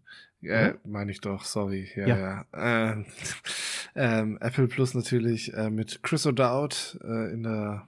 [0.42, 0.80] äh, mhm.
[0.84, 1.92] meine ich doch, sorry.
[1.96, 2.46] Ja, ja.
[2.52, 2.92] ja.
[2.92, 3.06] Äh,
[3.96, 7.88] ähm, Apple Plus natürlich äh, mit Chris O'Dowd äh, in der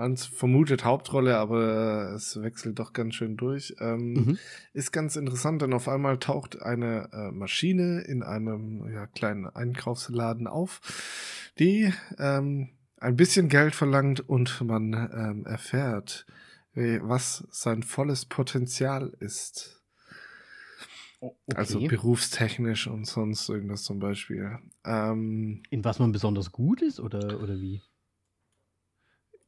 [0.00, 3.74] man vermutet Hauptrolle, aber es wechselt doch ganz schön durch.
[3.80, 4.38] Ähm, mhm.
[4.72, 10.46] Ist ganz interessant, denn auf einmal taucht eine äh, Maschine in einem ja, kleinen Einkaufsladen
[10.46, 10.80] auf,
[11.58, 16.26] die ähm, ein bisschen Geld verlangt und man ähm, erfährt,
[16.72, 19.82] was sein volles Potenzial ist.
[21.20, 21.58] Also okay.
[21.58, 24.58] Also berufstechnisch und sonst irgendwas zum Beispiel.
[24.84, 27.82] Ähm, in was man besonders gut ist oder, oder wie?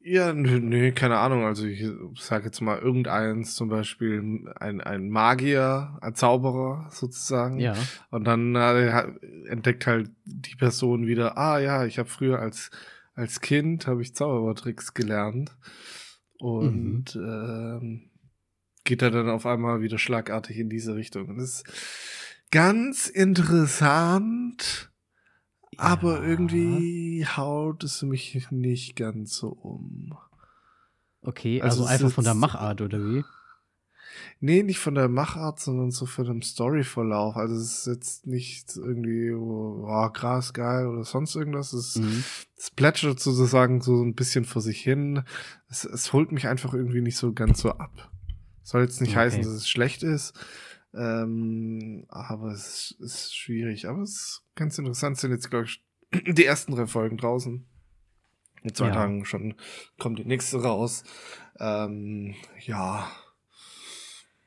[0.04, 1.44] Ja, nö, nö, keine Ahnung.
[1.44, 1.84] Also ich
[2.16, 7.60] sage jetzt mal irgendeins, zum Beispiel ein, ein Magier, ein Zauberer sozusagen.
[7.60, 7.74] Ja.
[8.10, 9.04] Und dann äh,
[9.48, 12.70] entdeckt halt die Person wieder, ah ja, ich habe früher als,
[13.14, 15.56] als Kind habe ich Zaubertricks gelernt.
[16.38, 17.24] Und mhm.
[17.24, 18.10] ähm,
[18.84, 21.36] geht er dann auf einmal wieder schlagartig in diese Richtung.
[21.36, 24.91] das ist ganz interessant
[25.78, 30.16] aber irgendwie haut es mich nicht ganz so um.
[31.22, 33.24] Okay, also, also einfach von der Machart, oder wie?
[34.40, 37.36] Nee, nicht von der Machart, sondern so von dem Storyverlauf.
[37.36, 41.72] Also es ist jetzt nicht irgendwie, oh, krass, geil oder sonst irgendwas.
[41.72, 42.24] Es, mhm.
[42.56, 45.22] es plätschert sozusagen so ein bisschen vor sich hin.
[45.70, 48.10] Es, es holt mich einfach irgendwie nicht so ganz so ab.
[48.62, 49.20] Soll jetzt nicht okay.
[49.20, 50.34] heißen, dass es schlecht ist.
[50.94, 53.88] Ähm, aber es ist schwierig.
[53.88, 55.18] Aber es ist ganz interessant.
[55.18, 55.84] Sind jetzt, glaube ich,
[56.34, 57.66] die ersten drei Folgen draußen.
[58.62, 58.92] In zwei ja.
[58.92, 59.54] Tagen schon
[59.98, 61.04] kommt die nächste raus.
[61.58, 63.10] Ähm, ja.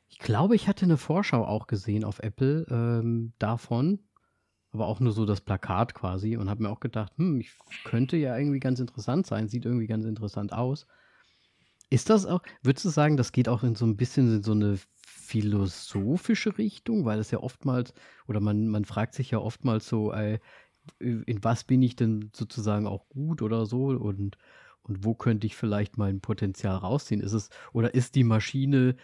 [0.08, 4.00] Ich glaube, ich hatte eine Vorschau auch gesehen auf Apple ähm, davon.
[4.72, 8.18] Aber auch nur so das Plakat quasi und habe mir auch gedacht, hm, ich könnte
[8.18, 10.86] ja irgendwie ganz interessant sein, sieht irgendwie ganz interessant aus.
[11.90, 14.52] Ist das auch, würdest du sagen, das geht auch in so ein bisschen in so
[14.52, 14.78] eine
[15.26, 17.94] philosophische Richtung, weil es ja oftmals,
[18.28, 20.40] oder man, man fragt sich ja oftmals so, äh,
[21.00, 24.38] in was bin ich denn sozusagen auch gut oder so und,
[24.84, 27.22] und wo könnte ich vielleicht mein Potenzial rausziehen?
[27.22, 28.96] Ist es, oder ist die Maschine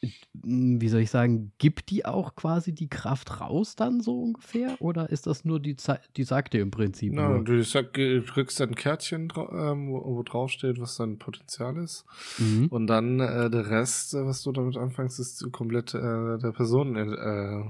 [0.00, 4.76] wie soll ich sagen, gibt die auch quasi die Kraft raus dann so ungefähr?
[4.80, 7.12] Oder ist das nur die Zeit, die sagt dir im Prinzip?
[7.14, 7.44] Na, nur?
[7.44, 12.04] du sag, drückst ein Kärtchen, ähm, wo, wo drauf steht, was dein Potenzial ist.
[12.38, 12.68] Mhm.
[12.68, 16.94] Und dann äh, der Rest, äh, was du damit anfängst, ist komplett äh, der Person
[16.94, 17.64] äh,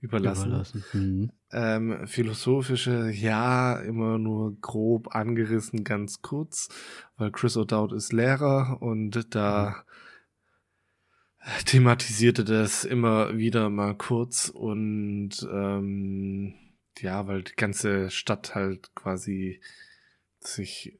[0.00, 0.48] überlassen.
[0.48, 0.84] überlassen.
[0.92, 1.30] Mhm.
[1.50, 6.68] Ähm, philosophische, ja, immer nur grob angerissen, ganz kurz,
[7.16, 9.94] weil Chris O'Dowd ist Lehrer und da mhm.
[11.64, 16.54] Thematisierte das immer wieder mal kurz und ähm,
[16.98, 19.60] ja, weil die ganze Stadt halt quasi
[20.40, 20.98] sich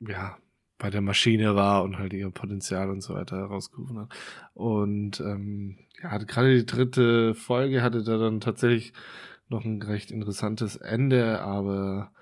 [0.00, 0.36] ja
[0.78, 4.14] bei der Maschine war und halt ihr Potenzial und so weiter herausgerufen hat.
[4.52, 8.92] Und ähm, ja, gerade die dritte Folge hatte da dann tatsächlich
[9.48, 12.12] noch ein recht interessantes Ende, aber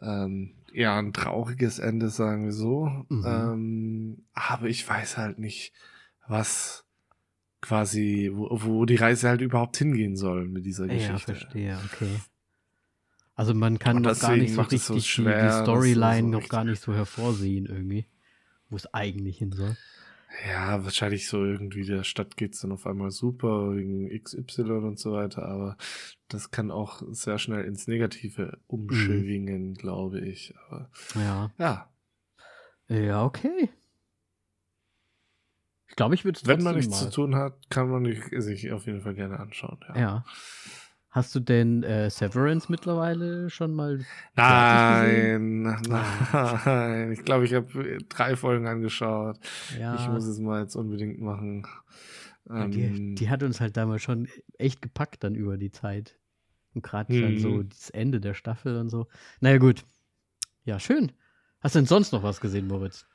[0.00, 2.86] ähm, ja, ein trauriges Ende, sagen wir so.
[3.08, 3.24] Mhm.
[3.26, 5.72] Ähm, aber ich weiß halt nicht,
[6.28, 6.84] was
[7.60, 11.12] quasi, wo, wo die Reise halt überhaupt hingehen soll mit dieser Geschichte.
[11.12, 12.20] Ja, verstehe, okay.
[13.34, 16.48] Also man kann noch gar nicht so richtig so schwer, die, die Storyline so noch
[16.48, 18.06] gar nicht so hervorsehen irgendwie,
[18.70, 19.76] wo es eigentlich hin soll.
[20.48, 25.12] Ja, wahrscheinlich so irgendwie der Stadt geht's dann auf einmal super wegen XY und so
[25.12, 25.76] weiter, aber
[26.28, 29.74] das kann auch sehr schnell ins Negative umschwingen, mhm.
[29.74, 30.54] glaube ich.
[30.66, 31.50] Aber ja.
[31.58, 31.90] Ja.
[32.88, 33.70] Ja, okay.
[35.88, 38.86] Ich glaube, ich würde es Wenn man nichts zu tun hat, kann man sich auf
[38.86, 39.78] jeden Fall gerne anschauen.
[39.88, 40.00] Ja.
[40.00, 40.24] ja.
[41.16, 44.04] Hast du denn äh, Severance mittlerweile schon mal?
[44.34, 47.12] Nein, nein.
[47.12, 49.38] Ich glaube, ich habe drei Folgen angeschaut.
[49.80, 49.94] Ja.
[49.94, 51.66] Ich muss es mal jetzt unbedingt machen.
[52.50, 56.18] Ähm, die, die, hat uns halt damals schon echt gepackt dann über die Zeit.
[56.74, 57.70] Und gerade dann so mhm.
[57.70, 59.06] das Ende der Staffel und so.
[59.40, 59.86] Naja, gut.
[60.64, 61.12] Ja, schön.
[61.60, 63.06] Hast du denn sonst noch was gesehen, Moritz?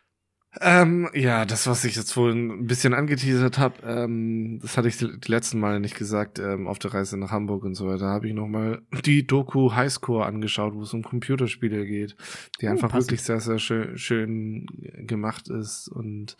[0.59, 4.97] Ähm, ja, das, was ich jetzt vorhin ein bisschen angeteasert habe, ähm, das hatte ich
[4.97, 8.07] die, die letzten Male nicht gesagt, ähm, auf der Reise nach Hamburg und so weiter,
[8.07, 12.17] habe ich nochmal die Doku Highscore angeschaut, wo es um Computerspiele geht,
[12.59, 13.11] die oh, einfach passend.
[13.11, 14.65] wirklich sehr, sehr schön, schön
[15.07, 16.35] gemacht ist und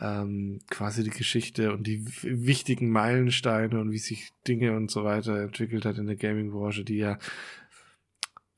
[0.00, 5.42] ähm, quasi die Geschichte und die wichtigen Meilensteine und wie sich Dinge und so weiter
[5.42, 7.18] entwickelt hat in der Gaming-Branche, die ja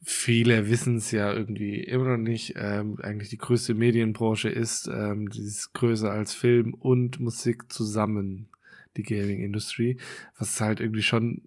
[0.08, 5.28] viele wissen es ja irgendwie immer noch nicht, ähm, eigentlich die größte Medienbranche ist, ähm,
[5.30, 8.48] die ist größer als Film und Musik zusammen,
[8.96, 9.98] die Gaming-Industrie,
[10.38, 11.42] was halt irgendwie schon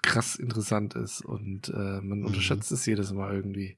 [0.00, 2.26] krass interessant ist und äh, man mhm.
[2.26, 3.76] unterschätzt es jedes Mal irgendwie.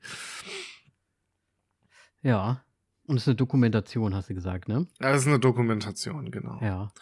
[2.23, 2.65] Ja,
[3.07, 4.87] und es ist eine Dokumentation, hast du gesagt, ne?
[5.01, 6.61] Ja, das ist eine Dokumentation, genau.
[6.63, 6.93] Ja.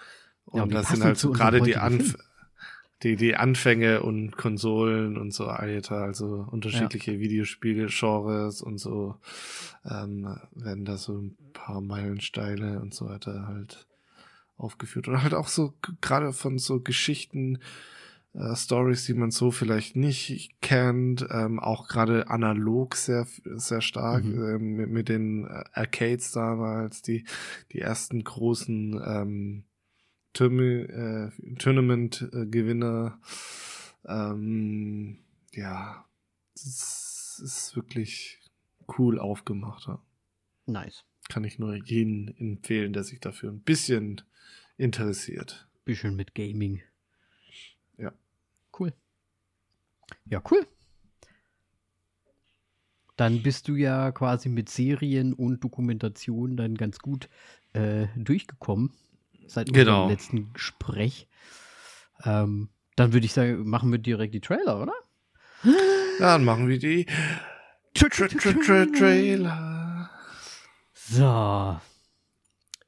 [0.46, 2.16] Und ja, das sind halt so gerade die Anf
[3.03, 7.19] die, die Anfänge und Konsolen und so weiter, also unterschiedliche ja.
[7.19, 9.17] Videospiele-Genres und so,
[9.85, 13.87] ähm, werden da so ein paar Meilensteine und so weiter halt
[14.57, 15.09] aufgeführt.
[15.09, 17.59] Und halt auch so, gerade von so Geschichten,
[18.35, 24.25] äh, Stories, die man so vielleicht nicht kennt, ähm, auch gerade analog sehr, sehr stark,
[24.25, 24.45] mhm.
[24.45, 27.25] ähm, mit, mit den Arcades damals, die,
[27.73, 29.65] die ersten großen, ähm,
[30.40, 33.21] äh, Tournament-Gewinner.
[34.07, 35.18] Ähm,
[35.53, 36.05] ja,
[36.55, 38.40] das ist wirklich
[38.99, 39.87] cool aufgemacht.
[39.87, 40.03] Ja.
[40.66, 41.05] Nice.
[41.29, 44.23] Kann ich nur jeden empfehlen, der sich dafür ein bisschen
[44.77, 45.68] interessiert.
[45.85, 46.83] Bisschen mit Gaming.
[47.99, 48.12] Ja.
[48.79, 48.92] Cool.
[50.27, 50.66] Ja, cool.
[53.16, 57.29] Dann bist du ja quasi mit Serien und Dokumentation dann ganz gut
[57.73, 58.92] äh, durchgekommen
[59.46, 60.05] seit genau.
[60.05, 61.28] unserem letzten Gespräch.
[62.24, 64.94] Ähm, dann würde ich sagen, machen wir direkt die Trailer, oder?
[66.18, 67.07] Dann machen wir die
[67.94, 70.11] Tra Tra Tra Tra Trailer.
[70.94, 71.81] So.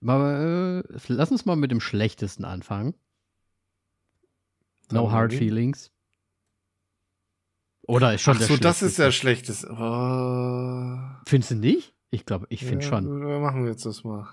[0.01, 2.95] Mal, äh, lass uns mal mit dem schlechtesten anfangen.
[4.91, 5.91] No Hard Feelings.
[7.87, 9.69] Oder ist schon Ach der so, das ist der schlechteste.
[9.71, 10.99] Oh.
[11.27, 11.95] Findest du nicht?
[12.11, 13.41] Ich glaube, ich finde ja, schon.
[13.43, 14.29] Machen wir jetzt das mal.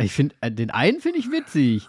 [0.00, 1.88] Ich finde, äh, den einen finde ich witzig.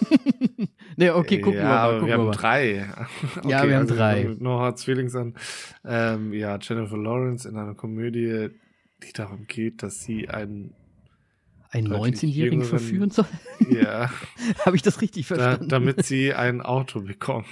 [0.96, 1.92] ne, okay, gucken ja, wir mal.
[1.92, 2.88] Gucken wir haben drei.
[3.38, 4.36] Okay, ja, wir haben also drei.
[4.38, 5.34] No Hearts Feelings an.
[5.84, 8.48] Ähm, ja, Jennifer Lawrence in einer Komödie,
[9.02, 10.74] die darum geht, dass sie einen
[11.70, 13.26] einen 19-Jährigen verführen soll?
[13.70, 14.10] Ja.
[14.64, 15.68] Habe ich das richtig verstanden?
[15.68, 17.46] Da, damit sie ein Auto bekommt.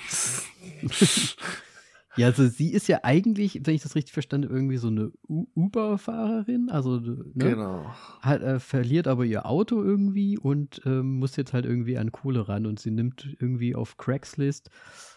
[2.19, 6.69] Ja, also sie ist ja eigentlich, wenn ich das richtig verstanden irgendwie so eine Uber-Fahrerin.
[6.69, 7.25] Also, ne?
[7.35, 7.95] Genau.
[8.21, 12.49] Hat, äh, verliert aber ihr Auto irgendwie und ähm, muss jetzt halt irgendwie an Kohle
[12.49, 12.67] ran.
[12.67, 14.71] Und sie nimmt irgendwie auf Craigslist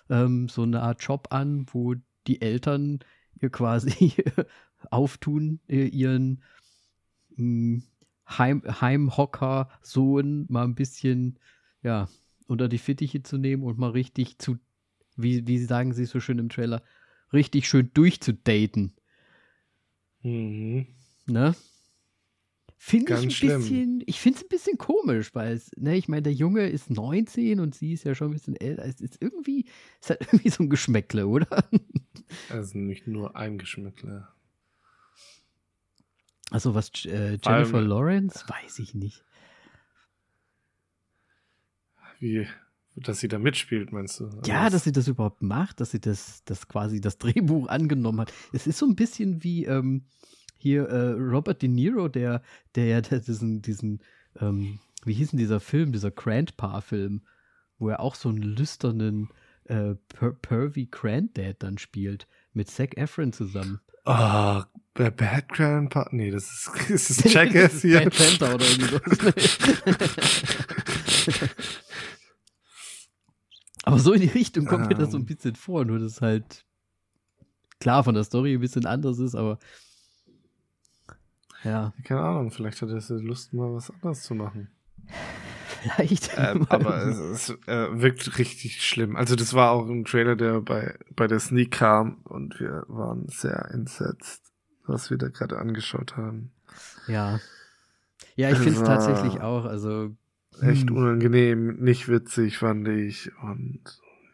[0.10, 1.96] ähm, so eine Art Job an, wo
[2.28, 3.00] die Eltern
[3.42, 4.14] ihr quasi
[4.92, 6.44] auftun, äh, ihren
[7.36, 7.84] mh, hm,
[8.38, 11.40] Heim, Heimhocker-Sohn mal ein bisschen,
[11.82, 12.08] ja,
[12.48, 14.58] unter die Fittiche zu nehmen und mal richtig zu
[15.24, 16.84] wie, wie sagen sie so schön im Trailer,
[17.34, 18.94] richtig schön durchzudaten.
[20.24, 20.88] Mhm.
[21.26, 21.56] Ne?
[22.84, 23.62] Finde ich ein schlimm.
[23.62, 26.90] bisschen, ich finde es ein bisschen komisch, weil es, ne, ich meine, der Junge ist
[26.90, 28.84] 19 und sie ist ja schon ein bisschen älter.
[28.84, 29.66] Es ist irgendwie,
[30.02, 31.64] es hat irgendwie so ein Geschmäckle, oder?
[32.50, 34.28] Also nicht nur ein Geschmäckle.
[36.50, 39.24] Also was äh, Jennifer allem, Lawrence, weiß ich nicht.
[42.20, 42.48] Wie,
[42.96, 44.30] dass sie da mitspielt, meinst du?
[44.46, 48.34] Ja, dass sie das überhaupt macht, dass sie das, das quasi das Drehbuch angenommen hat.
[48.54, 50.06] Es ist so ein bisschen wie ähm,
[50.58, 52.42] hier äh, Robert De Niro, der,
[52.76, 54.00] der ja diesen, diesen
[54.40, 57.22] ähm, wie hieß denn dieser Film, dieser Grandpa-Film,
[57.80, 59.30] wo er auch so einen lüsternen
[59.66, 63.80] äh, per Pervy Granddad dann spielt, mit Zac Efron zusammen.
[64.06, 66.08] Ah, oh, Bad Grandpa?
[66.12, 68.02] Nee, das ist, das ist Jackass hier.
[68.02, 69.00] Bad Panther oder irgendwie
[73.84, 75.28] Aber so in die Richtung kommt mir das so ein ähm.
[75.28, 76.66] bisschen vor, nur dass halt
[77.80, 79.58] klar von der Story ein bisschen anders ist, aber
[81.64, 81.94] ja.
[82.04, 84.70] Keine Ahnung, vielleicht hat er Lust, mal was anderes zu machen.
[85.82, 86.32] Vielleicht.
[86.38, 89.16] Ähm, aber es, es äh, wirkt richtig schlimm.
[89.16, 93.28] Also das war auch ein Trailer, der bei, bei der Sneak kam und wir waren
[93.28, 94.52] sehr entsetzt,
[94.86, 96.52] was wir da gerade angeschaut haben.
[97.08, 97.40] Ja.
[98.36, 99.66] Ja, ich finde es tatsächlich auch.
[99.66, 100.16] Also
[100.62, 100.98] echt hm.
[100.98, 103.32] unangenehm, nicht witzig, fand ich.
[103.42, 103.82] Und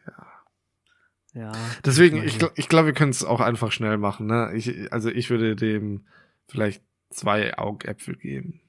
[0.06, 1.41] ja.
[1.41, 1.51] Ja.
[1.86, 4.27] Deswegen, ich, ich glaube, wir können es auch einfach schnell machen.
[4.27, 4.51] Ne?
[4.56, 6.06] Ich, also ich würde dem
[6.47, 8.62] vielleicht zwei Augäpfel geben.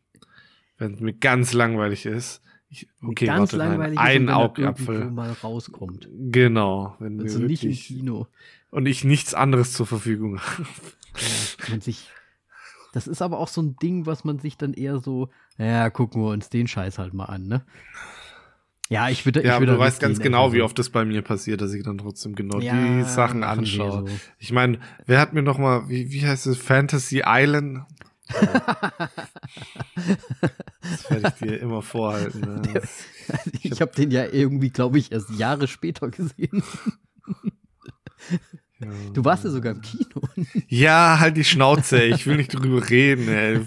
[0.77, 2.43] Wenn es mir ganz langweilig ist.
[2.71, 6.09] Ich, okay, ganz warte, langweilig nein, ein Augapfel mal rauskommt.
[6.13, 8.27] Genau, wenn also wir nicht im Kino
[8.71, 10.67] und ich nichts anderes zur Verfügung habe.
[11.17, 12.11] Ja, man sich
[12.93, 16.23] das ist aber auch so ein Ding, was man sich dann eher so, ja, gucken
[16.23, 17.65] wir uns den Scheiß halt mal an, ne?
[18.91, 19.45] Ja, ich würde.
[19.45, 21.85] Ja, ich würde du weißt ganz genau, wie oft das bei mir passiert, dass ich
[21.85, 24.09] dann trotzdem genau ja, die Sachen anschaue.
[24.09, 24.17] So.
[24.39, 27.85] Ich meine, wer hat mir noch mal, wie, wie heißt es, Fantasy Island?
[28.29, 28.41] das
[31.11, 32.41] werde ich dir immer vorhalten.
[32.41, 32.63] Ne?
[32.63, 32.83] Der,
[33.63, 36.63] ich habe hab den ja irgendwie, glaube ich, erst Jahre später gesehen.
[39.13, 40.21] Du warst ja sogar im Kino.
[40.69, 42.15] Ja, halt die Schnauze, ey.
[42.15, 43.61] ich will nicht drüber reden, ey.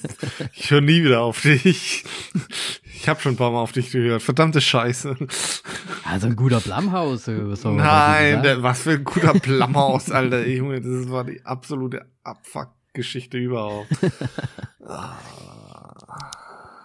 [0.54, 2.06] Ich höre nie wieder auf dich.
[2.94, 4.22] Ich habe schon ein paar Mal auf dich gehört.
[4.22, 5.18] Verdammte Scheiße.
[6.06, 7.28] Also ein guter Blumhaus.
[7.28, 10.48] Äh, Nein, der, was für ein guter Blumhaus, Alter.
[10.48, 13.90] Junge, das war die absolute Abfuck-Geschichte überhaupt.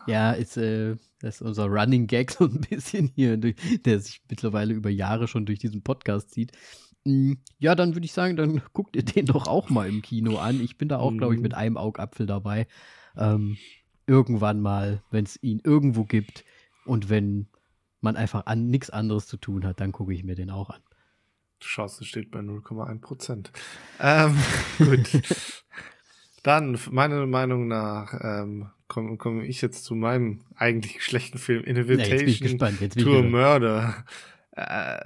[0.06, 4.74] ja, ist, äh, das ist unser Running Gag so ein bisschen hier, der sich mittlerweile
[4.74, 6.52] über Jahre schon durch diesen Podcast zieht.
[7.06, 10.38] Hm, ja, dann würde ich sagen, dann guckt ihr den doch auch mal im Kino
[10.38, 10.60] an.
[10.60, 11.58] Ich bin da auch, glaube ich, mit mhm.
[11.58, 12.66] einem Augapfel dabei.
[13.16, 13.56] Ähm,
[14.08, 16.44] irgendwann mal, wenn es ihn irgendwo gibt
[16.84, 17.46] und wenn
[18.00, 20.82] man einfach an nichts anderes zu tun hat, dann gucke ich mir den auch an.
[21.62, 23.52] Die Chance steht bei 0,1 Prozent.
[24.00, 24.36] Ähm,
[24.78, 25.22] gut.
[26.42, 32.58] dann, meiner Meinung nach, ähm, komme komm ich jetzt zu meinem eigentlich schlechten Film Invitation
[32.58, 34.04] ja, to a Murder.
[34.56, 35.00] Äh,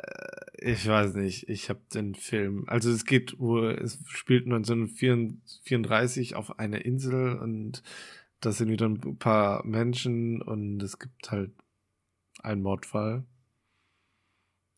[0.59, 2.65] ich weiß nicht, ich habe den Film.
[2.67, 7.83] Also es geht, wo es spielt 1934 auf einer Insel und
[8.41, 11.53] da sind wieder ein paar Menschen und es gibt halt
[12.43, 13.25] einen Mordfall.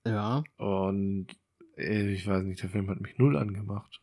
[0.06, 0.42] Ja.
[0.56, 1.28] Und
[1.76, 4.00] ich weiß nicht, der Film hat mich null angemacht.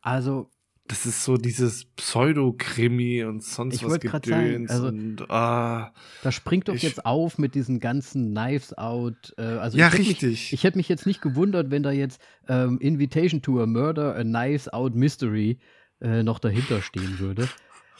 [0.00, 0.50] Also
[0.88, 6.32] das ist so dieses Pseudo-Krimi und sonst ich was Gedöns sagen, also, und ah, Da
[6.32, 9.34] springt doch ich, jetzt auf mit diesen ganzen Knives Out.
[9.36, 10.22] Äh, also ja, ich richtig.
[10.22, 14.16] Mich, ich hätte mich jetzt nicht gewundert, wenn da jetzt ähm, Invitation to a Murder,
[14.16, 15.58] a Knives Out Mystery
[16.00, 17.48] äh, noch dahinter stehen würde.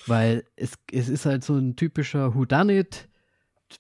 [0.07, 3.09] Weil es, es ist halt so ein typischer Whodunit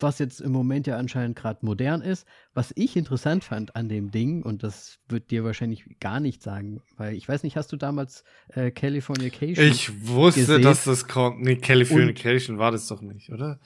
[0.00, 2.26] was jetzt im Moment ja anscheinend gerade modern ist.
[2.54, 6.82] Was ich interessant fand an dem Ding, und das wird dir wahrscheinlich gar nicht sagen,
[6.96, 10.62] weil ich weiß nicht, hast du damals äh, Californication Ich wusste, gesehen?
[10.62, 11.40] dass das kommt.
[11.40, 13.58] Nee, Californication und, war das doch nicht, oder?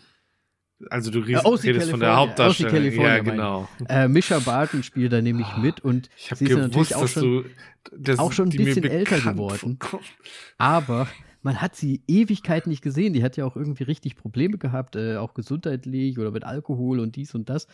[0.91, 3.01] Also du redest, äh, redest von der Hauptdarstellerin.
[3.01, 3.69] Ja, genau.
[3.89, 7.45] Äh, Misha Barton spielt da nämlich mit und ich sie ist gewusst, natürlich auch schon,
[7.93, 9.79] du, auch schon ein bisschen älter geworden.
[10.59, 11.07] Aber
[11.43, 13.13] man hat sie Ewigkeit nicht gesehen.
[13.13, 17.17] Die hat ja auch irgendwie richtig Probleme gehabt, äh, auch gesundheitlich oder mit Alkohol und
[17.17, 17.67] dies und das.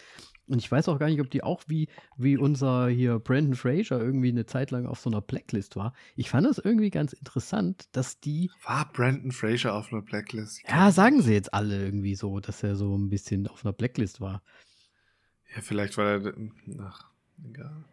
[0.47, 4.01] Und ich weiß auch gar nicht, ob die auch wie, wie unser hier Brandon Fraser
[4.01, 5.93] irgendwie eine Zeit lang auf so einer Blacklist war.
[6.17, 8.51] Ich fand das irgendwie ganz interessant, dass die.
[8.65, 10.63] War Brandon Fraser auf einer Blacklist?
[10.67, 14.21] Ja, sagen sie jetzt alle irgendwie so, dass er so ein bisschen auf einer Blacklist
[14.21, 14.43] war.
[15.55, 16.35] Ja, vielleicht weil er.
[16.81, 17.05] Ach,
[17.45, 17.85] egal.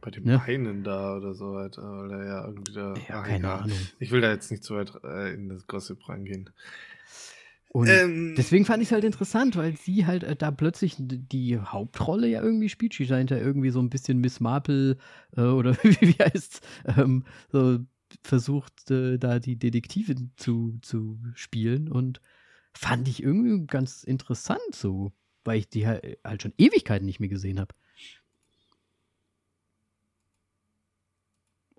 [0.00, 0.42] Bei dem ja.
[0.42, 2.94] einen da oder so weiter, weil er ja irgendwie da.
[3.08, 3.62] Ja, keine egal.
[3.62, 3.78] Ahnung.
[3.98, 6.50] Ich will da jetzt nicht zu weit äh, in das Gossip reingehen.
[7.72, 11.56] Und ähm, deswegen fand ich es halt interessant, weil sie halt äh, da plötzlich die
[11.56, 12.94] Hauptrolle ja irgendwie spielt.
[12.94, 14.96] Sie scheint ja irgendwie so ein bisschen Miss Marple
[15.36, 17.78] äh, oder wie, wie heißt ähm, so
[18.24, 22.20] versucht, äh, da die Detektivin zu, zu spielen und
[22.72, 25.12] fand ich irgendwie ganz interessant so,
[25.44, 27.74] weil ich die halt, halt schon Ewigkeiten nicht mehr gesehen habe.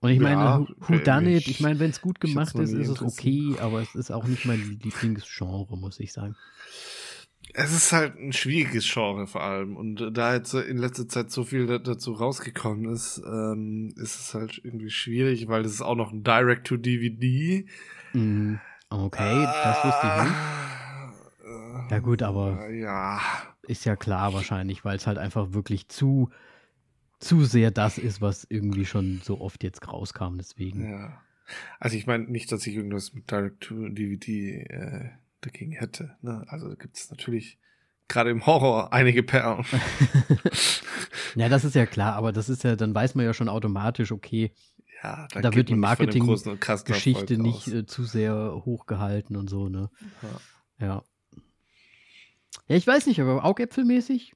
[0.02, 3.02] Und ich meine, ja, Done It, ich meine, wenn es gut gemacht ist, ist es
[3.02, 6.36] okay, aber es ist auch nicht mein Lieblingsgenre, muss ich sagen.
[7.54, 9.78] Es ist halt ein schwieriges Genre vor allem.
[9.78, 14.60] Und da jetzt in letzter Zeit so viel dazu rausgekommen ist, ähm, ist es halt
[14.64, 17.68] irgendwie schwierig, weil es ist auch noch ein Direct-to-DVD.
[18.14, 18.60] Mhm.
[18.90, 20.36] Okay, das wusste ich nicht.
[21.92, 23.20] Ja gut, aber äh, ja.
[23.64, 26.30] ist ja klar wahrscheinlich, weil es halt einfach wirklich zu
[27.22, 30.90] zu sehr das ist, was irgendwie schon so oft jetzt rauskam, deswegen.
[30.90, 31.22] Ja.
[31.80, 35.10] Also ich meine nicht, dass ich irgendwas mit Direct-to-DVD äh,
[35.42, 36.16] dagegen hätte.
[36.22, 36.46] Ne?
[36.48, 37.58] Also da gibt es natürlich
[38.08, 39.66] gerade im Horror einige Perlen.
[41.36, 44.12] ja, das ist ja klar, aber das ist ja, dann weiß man ja schon automatisch,
[44.12, 44.52] okay,
[45.04, 49.90] ja, da, da wird die Marketing-Geschichte nicht äh, zu sehr hochgehalten und so, ne?
[50.80, 50.88] Ja.
[50.88, 51.04] ja.
[52.68, 54.34] Ja, ich weiß nicht, aber augäpfelmäßig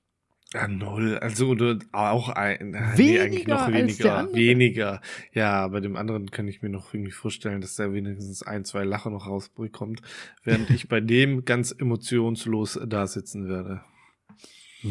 [0.55, 1.17] ja, null.
[1.17, 4.33] Also du, auch ein, weniger nee, eigentlich noch weniger.
[4.33, 5.01] Weniger.
[5.33, 8.85] Ja, bei dem anderen kann ich mir noch irgendwie vorstellen, dass der wenigstens ein, zwei
[8.85, 10.01] Lacher noch rausbekommt,
[10.43, 13.81] während ich bei dem ganz emotionslos da sitzen werde.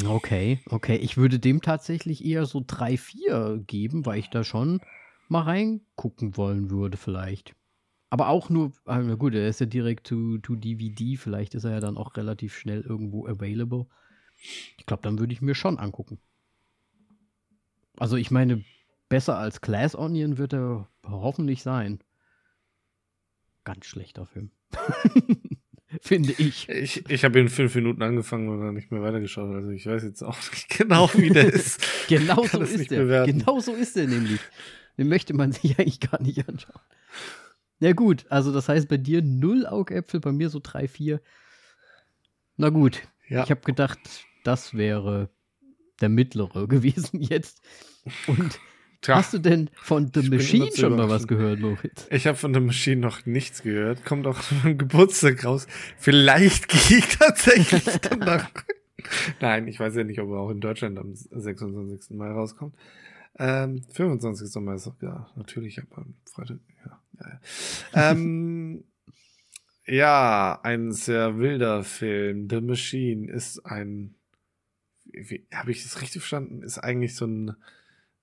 [0.06, 0.96] Okay, okay.
[0.96, 4.80] Ich würde dem tatsächlich eher so drei, vier geben, weil ich da schon
[5.28, 7.54] mal reingucken wollen würde, vielleicht.
[8.10, 11.64] Aber auch nur, ah, na gut, er ist ja direkt to, to DVD, vielleicht ist
[11.64, 13.86] er ja dann auch relativ schnell irgendwo available.
[14.78, 16.18] Ich glaube, dann würde ich mir schon angucken.
[17.97, 18.64] Also ich meine,
[19.09, 22.01] besser als Glass Onion wird er hoffentlich sein.
[23.64, 24.51] Ganz schlechter Film.
[26.01, 26.68] Finde ich.
[26.68, 29.55] Ich, ich habe ihn fünf Minuten angefangen und dann nicht mehr weitergeschaut.
[29.55, 31.80] Also ich weiß jetzt auch nicht genau, wie der ist.
[32.09, 33.26] genau so ist der.
[33.26, 34.41] Genau so ist der nämlich.
[34.99, 36.80] Den möchte man sich eigentlich gar nicht anschauen.
[37.80, 41.20] Ja gut, also das heißt bei dir null Augäpfel, bei mir so drei, vier.
[42.57, 43.03] Na gut.
[43.28, 43.44] Ja.
[43.44, 43.98] Ich habe gedacht,
[44.44, 45.30] das wäre
[46.00, 47.62] der mittlere gewesen jetzt.
[48.26, 48.60] Und
[49.00, 52.06] Tja, hast du denn von The Machine schon mal was gehört, Moritz?
[52.10, 54.04] Ich habe von The Machine noch nichts gehört.
[54.04, 55.66] Kommt auch am Geburtstag raus.
[55.98, 58.50] Vielleicht gehe ich tatsächlich danach.
[59.40, 62.16] Nein, ich weiß ja nicht, ob er auch in Deutschland am 26.
[62.16, 62.76] Mai rauskommt.
[63.38, 64.62] Ähm, 25.
[64.62, 67.00] Mai ist auch, ja, natürlich, aber am Freitag, ja.
[67.20, 67.40] ja,
[67.92, 68.10] ja.
[68.12, 68.84] ähm,
[69.87, 72.49] ja, ein sehr wilder Film.
[72.49, 74.14] The Machine ist ein
[75.53, 76.62] habe ich das richtig verstanden?
[76.62, 77.55] Ist eigentlich so ein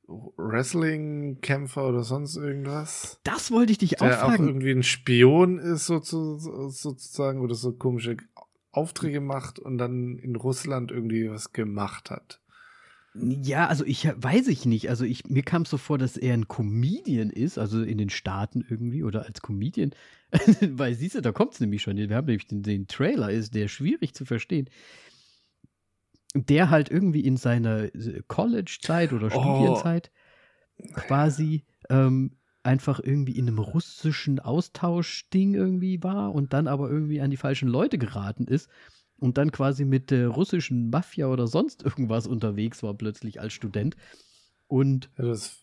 [0.07, 3.19] Wrestling-Kämpfer oder sonst irgendwas?
[3.23, 4.31] Das wollte ich dich der auch fragen.
[4.31, 8.17] Der auch irgendwie ein Spion ist sozusagen oder so komische
[8.71, 12.40] Aufträge macht und dann in Russland irgendwie was gemacht hat.
[13.13, 14.89] Ja, also ich weiß ich nicht.
[14.89, 18.09] Also ich, mir kam es so vor, dass er ein Comedian ist, also in den
[18.09, 19.91] Staaten irgendwie oder als Comedian.
[20.61, 21.97] Weil siehst du, da kommt es nämlich schon.
[21.97, 24.69] Wir haben nämlich den, den Trailer, ist der schwierig zu verstehen
[26.33, 29.29] der halt irgendwie in seiner äh, College-Zeit oder oh.
[29.29, 30.11] Studienzeit
[30.93, 37.31] quasi ähm, einfach irgendwie in einem russischen Austauschding irgendwie war und dann aber irgendwie an
[37.31, 38.69] die falschen Leute geraten ist
[39.21, 43.95] und dann quasi mit der russischen Mafia oder sonst irgendwas unterwegs war plötzlich als Student.
[44.67, 45.61] Und ja, das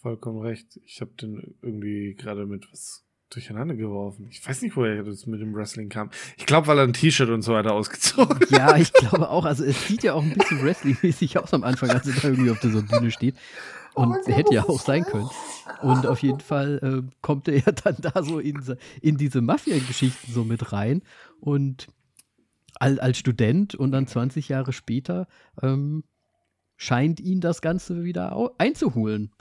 [0.00, 0.80] vollkommen recht.
[0.84, 4.26] Ich habe den irgendwie gerade mit was durcheinander geworfen.
[4.30, 6.10] Ich weiß nicht, woher das mit dem Wrestling kam.
[6.36, 8.50] Ich glaube, weil er ein T-Shirt und so weiter ausgezogen hat.
[8.50, 9.44] Ja, ich glaube auch.
[9.44, 12.50] Also es sieht ja auch ein bisschen Wrestling-mäßig aus am Anfang, als er da irgendwie
[12.50, 13.36] auf dieser Bühne steht.
[13.94, 15.28] Und oh, hätte ja auch sein können.
[15.82, 18.62] Und auf jeden Fall äh, kommt er ja dann da so in,
[19.00, 21.02] in diese Mafia-Geschichten so mit rein.
[21.40, 21.88] Und
[22.78, 25.28] als, als Student und dann 20 Jahre später
[25.62, 26.04] ähm,
[26.76, 29.32] scheint ihn das Ganze wieder einzuholen.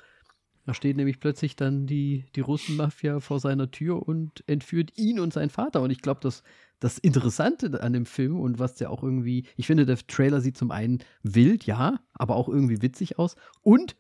[0.66, 5.34] Da steht nämlich plötzlich dann die, die Russenmafia vor seiner Tür und entführt ihn und
[5.34, 5.82] seinen Vater.
[5.82, 6.44] Und ich glaube, das,
[6.80, 10.58] das Interessante an dem Film und was der auch irgendwie, ich finde, der Trailer sieht
[10.58, 13.36] zum einen wild, ja, aber auch irgendwie witzig aus.
[13.62, 13.96] Und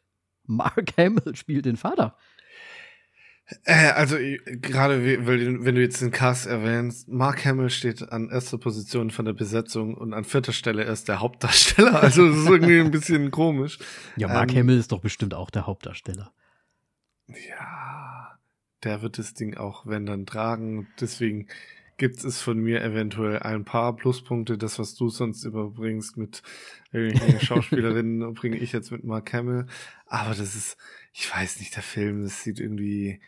[0.45, 2.16] Mark Hamill spielt den Vater.
[3.64, 9.12] Äh, also gerade wenn du jetzt den Cast erwähnst, Mark Hamill steht an erster Position
[9.12, 12.01] von der Besetzung und an vierter Stelle erst der Hauptdarsteller.
[12.01, 13.80] Also das ist irgendwie ein bisschen komisch.
[14.18, 16.32] Ja, Mark ähm, Hamill ist doch bestimmt auch der Hauptdarsteller.
[17.47, 18.38] Ja,
[18.84, 20.88] der wird das Ding auch, wenn dann tragen.
[20.99, 21.47] Deswegen
[21.97, 24.57] gibt es von mir eventuell ein paar Pluspunkte.
[24.57, 26.41] Das, was du sonst überbringst mit
[26.91, 29.67] irgendwelchen Schauspielerinnen, bringe ich jetzt mit Mark Hamill.
[30.07, 30.77] Aber das ist,
[31.13, 33.21] ich weiß nicht, der Film, das sieht irgendwie.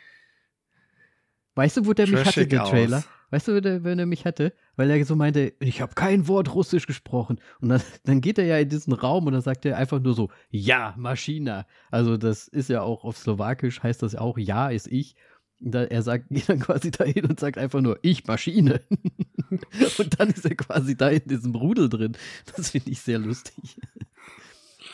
[1.56, 3.04] Weißt du, wo der mich hatte, der Trailer?
[3.30, 4.54] Weißt du, wenn er, wenn er mich hatte?
[4.76, 7.40] Weil er so meinte, ich habe kein Wort Russisch gesprochen.
[7.60, 10.14] Und dann, dann geht er ja in diesen Raum und dann sagt er einfach nur
[10.14, 11.66] so, ja, Maschina.
[11.90, 15.16] Also das ist ja auch auf Slowakisch, heißt das auch, ja ist ich.
[15.60, 18.82] Da, er sagt, geht dann quasi dahin und sagt einfach nur, ich Maschine.
[19.98, 22.18] und dann ist er quasi da in diesem Rudel drin.
[22.56, 23.78] Das finde ich sehr lustig.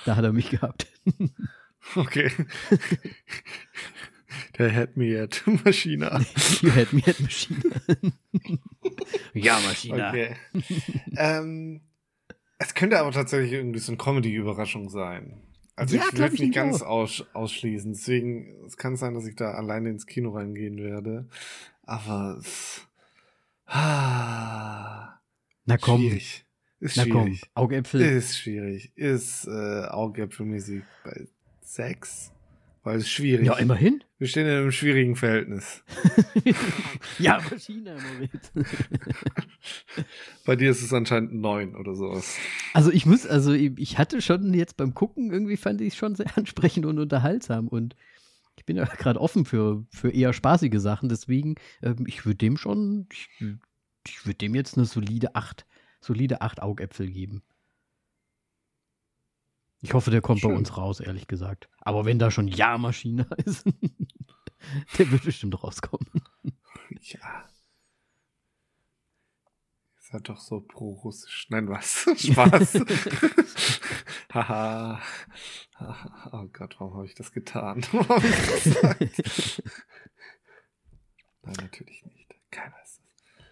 [0.05, 0.87] Da hat er mich gehabt.
[1.95, 2.31] Okay.
[4.57, 6.25] Der had me at Maschine.
[6.61, 7.61] You had me at Maschine.
[9.33, 10.07] ja, Maschine.
[10.09, 10.35] Okay.
[11.17, 11.81] ähm,
[12.59, 15.41] es könnte aber tatsächlich irgendwie so eine Comedy-Überraschung sein.
[15.75, 17.93] Also Ja, ich würde ich nicht nämlich ganz aus, ausschließen.
[17.93, 21.27] Deswegen, es kann sein, dass ich da alleine ins Kino reingehen werde.
[21.83, 22.87] Aber es,
[23.67, 25.19] ah,
[25.65, 26.45] Na komm, schwierig.
[26.79, 27.41] Ist na komm, schwierig.
[27.53, 28.01] Augäpfel.
[28.01, 28.91] Ist schwierig.
[28.95, 31.27] Ist äh, Augäpfelmäßig bei
[31.61, 32.31] sechs.
[32.87, 33.45] Weil es schwierig.
[33.45, 34.01] Ja, immerhin.
[34.17, 35.83] Wir stehen in einem schwierigen Verhältnis.
[37.19, 38.53] ja, Maschine, Moritz.
[40.45, 42.37] Bei dir ist es anscheinend neun oder sowas.
[42.73, 46.15] Also ich muss, also ich hatte schon jetzt beim Gucken, irgendwie fand ich es schon
[46.15, 47.93] sehr ansprechend und unterhaltsam und
[48.55, 52.55] ich bin ja gerade offen für, für eher spaßige Sachen, deswegen, ähm, ich würde dem
[52.55, 53.27] schon, ich,
[54.07, 55.65] ich würde dem jetzt eine solide 8,
[55.99, 57.43] solide 8 Augäpfel geben.
[59.81, 60.57] Ich hoffe, der kommt bei Schön.
[60.57, 61.69] uns raus, ehrlich gesagt.
[61.79, 63.65] Aber wenn da schon Ja-Maschine ist,
[64.97, 66.07] der wird bestimmt rauskommen.
[67.01, 67.45] Ja.
[69.95, 71.47] Ihr seid doch so pro-russisch.
[71.49, 72.05] Nein, was?
[72.17, 72.79] Spaß.
[74.33, 74.99] Haha.
[76.31, 77.83] Oh Gott, warum habe ich das getan?
[77.91, 79.61] Warum hab ich das gesagt?
[81.43, 82.33] Nein, natürlich nicht.
[82.51, 83.01] Keiner ist es.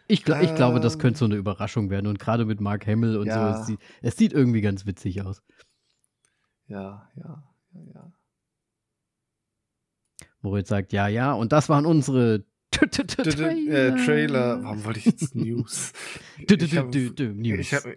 [0.07, 0.99] Ich, gl ich glaube, das Ähm.
[1.01, 3.53] könnte so eine Überraschung werden und gerade mit Mark Hamill und Ja.
[3.53, 5.41] so, es sieht, es sieht irgendwie ganz witzig aus.
[6.67, 7.43] Ja, ja,
[7.73, 8.11] ja, ja.
[10.41, 12.45] Moritz sagt, ja, ja, und das waren unsere
[12.81, 14.63] Äh, Trailer.
[14.63, 15.91] Warum wollte ich jetzt News?
[17.61, 17.95] Ich habe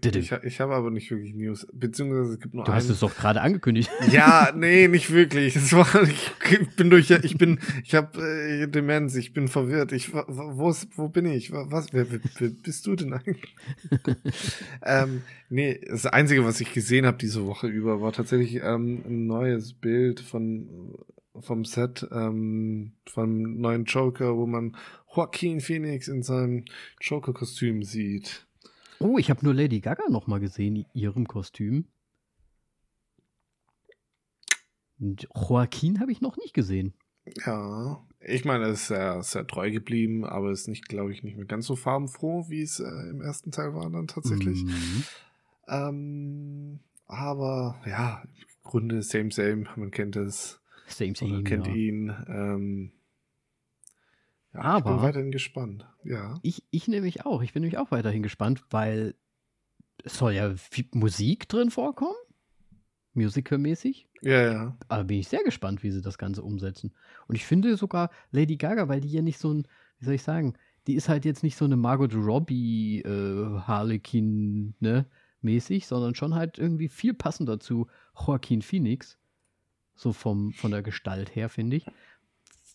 [0.49, 1.67] hab, aber nicht wirklich News.
[1.73, 3.91] Beziehungsweise es gibt nur Du hast es doch gerade angekündigt.
[4.13, 5.57] Ja, nee, nicht wirklich.
[5.73, 9.93] War, ich bin durch, ich bin, ich habe äh, Demenz, ich bin verwirrt.
[9.93, 11.51] Ich, wo, wo bin ich?
[11.53, 13.55] Wa- Was, wer, wer, wer bist du denn eigentlich?
[14.85, 19.27] ähm, nee, das Einzige, was ich gesehen habe diese Woche über, war tatsächlich ähm, ein
[19.27, 20.69] neues Bild von
[21.39, 24.77] vom Set ähm, vom neuen Joker, wo man
[25.15, 26.65] Joaquin Phoenix in seinem
[27.01, 28.47] Joker-Kostüm sieht.
[29.01, 31.87] Oh, ich habe nur Lady Gaga noch mal gesehen, in ihrem Kostüm.
[34.99, 36.95] Und Joaquin habe ich noch nicht gesehen.
[37.45, 41.37] Ja, ich meine, er ist sehr, sehr treu geblieben, aber ist nicht, glaube ich, nicht
[41.37, 44.65] mehr ganz so farbenfroh, wie es äh, im ersten Teil war dann tatsächlich.
[44.65, 45.05] Mhm.
[45.69, 51.43] Ähm, aber ja, im Grunde same, same, man kennt es, Same, same.
[51.45, 51.75] kennt ja.
[51.75, 52.15] ihn.
[52.29, 52.93] Ähm,
[54.55, 55.87] ja, ich Aber- bin weiterhin gespannt.
[56.05, 57.43] Ja, Ich, ich nämlich auch.
[57.43, 59.15] Ich bin nämlich auch weiterhin gespannt, weil
[60.05, 60.55] es soll ja
[60.93, 62.15] Musik drin vorkommen.
[63.15, 64.09] Musical-mäßig.
[64.23, 64.77] ja, ja.
[64.89, 66.93] Aber bin ich sehr gespannt, wie sie das Ganze umsetzen.
[67.27, 69.67] Und ich finde sogar Lady Gaga, weil die ja nicht so ein,
[69.99, 70.55] wie soll ich sagen,
[70.87, 75.07] die ist halt jetzt nicht so eine Margot Robbie äh, Harlequin, ne,
[75.43, 79.19] mäßig, sondern schon halt irgendwie viel passender zu Joaquin Phoenix.
[80.01, 81.87] So vom, von der Gestalt her, finde ich.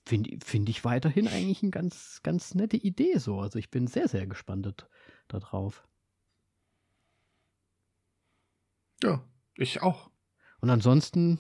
[0.05, 3.39] Finde find ich weiterhin eigentlich eine ganz, ganz nette Idee so.
[3.39, 4.73] Also ich bin sehr, sehr gespannt da-
[5.29, 5.87] da drauf.
[9.01, 9.23] Ja,
[9.55, 10.09] ich auch.
[10.59, 11.39] Und ansonsten,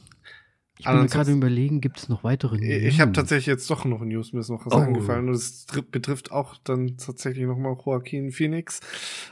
[0.79, 2.57] ich bin gerade überlegen, gibt es noch weitere
[2.87, 3.15] Ich habe News?
[3.17, 4.77] tatsächlich jetzt doch noch News, mir ist noch was Oh.
[4.77, 8.79] eingefallen und es tri- betrifft auch dann tatsächlich nochmal Joaquin Phoenix.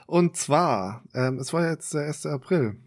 [0.08, 2.26] Und zwar, ähm, es war jetzt der 1.
[2.26, 2.78] April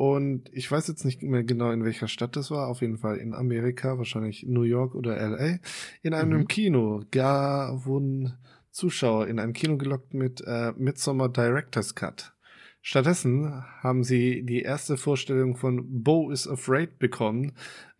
[0.00, 3.18] und ich weiß jetzt nicht mehr genau, in welcher Stadt das war, auf jeden Fall
[3.18, 5.58] in Amerika, wahrscheinlich New York oder LA,
[6.00, 6.48] in einem Mhm.
[6.48, 7.02] Kino.
[7.10, 8.32] Da wurden
[8.70, 12.32] Zuschauer in ein Kino gelockt mit äh, Midsommar Director's Cut.
[12.80, 17.52] Stattdessen haben sie die erste Vorstellung von Bo is Afraid bekommen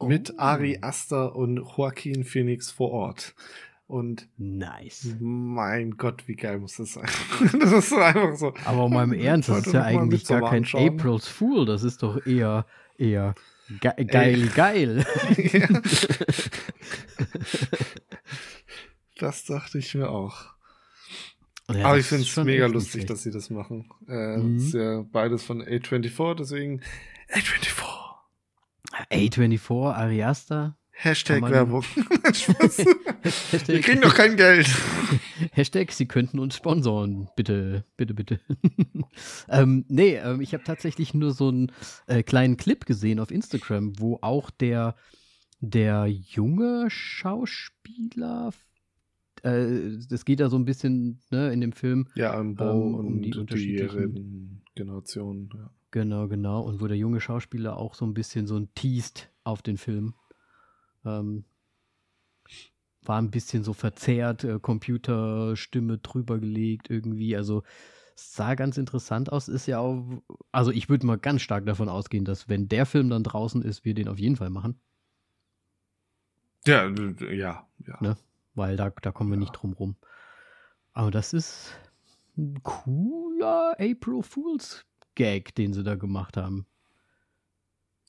[0.03, 0.39] mit Oh.
[0.39, 3.35] Ari Aster und Joaquin Phoenix vor Ort.
[3.91, 5.17] Und Nice.
[5.19, 7.09] mein Gott, wie geil muss das sein?
[7.61, 8.55] das ist einfach so.
[8.65, 10.89] Aber mal im Ernst, das ist ja eigentlich gar kein anschauen.
[10.89, 12.67] April's Fool, das ist doch eher,
[12.99, 13.35] eher
[13.81, 15.05] ge geil, geil.
[15.37, 15.69] Ja.
[19.19, 20.45] das dachte ich mir auch.
[21.69, 23.91] Ja, Aber ich finde es mega lustig, dass sie das machen.
[24.07, 24.57] Äh, Mhm.
[24.59, 26.81] Ist ja beides von A24, deswegen
[27.33, 27.83] A24.
[29.11, 30.77] A24, Ariasta.
[31.03, 31.83] Hashtag Werbung.
[32.33, 32.79] Spaß.
[32.79, 34.69] Wir Hashtag, kriegen doch kein Geld.
[35.53, 37.31] Hashtag, Sie könnten uns sponsoren.
[37.37, 38.41] Bitte, bitte, bitte.
[39.49, 41.73] ähm, nee, ähm, ich habe tatsächlich nur so einen
[42.07, 44.95] äh, kleinen Clip gesehen auf Instagram, wo auch der,
[45.61, 48.51] der junge Schauspieler,
[49.43, 52.09] äh, das geht da so ein bisschen ne, in dem Film.
[52.15, 55.49] Ja, um Bo ähm, um und die unterschiedlichen Generationen.
[55.55, 55.71] Ja.
[55.93, 56.61] Genau, genau.
[56.61, 60.15] Und wo der junge Schauspieler auch so ein bisschen so ein teast auf den Film.
[61.05, 61.45] Ähm,
[63.03, 67.37] war ein bisschen so verzerrt, äh, Computerstimme drüber gelegt irgendwie.
[67.37, 67.63] Also
[68.15, 69.49] sah ganz interessant aus.
[69.49, 70.05] Ist ja auch,
[70.53, 73.85] also ich würde mal ganz stark davon ausgehen, dass wenn der Film dann draußen ist,
[73.85, 74.79] wir den auf jeden Fall machen.
[76.67, 76.89] Ja,
[77.33, 77.99] ja, ja.
[78.01, 78.17] Ne?
[78.55, 79.41] Weil da, da kommen wir ja.
[79.41, 79.97] nicht drum rum.
[80.93, 81.73] Aber das ist
[82.37, 84.85] ein cooler April Fools
[85.15, 86.67] Gag, den sie da gemacht haben.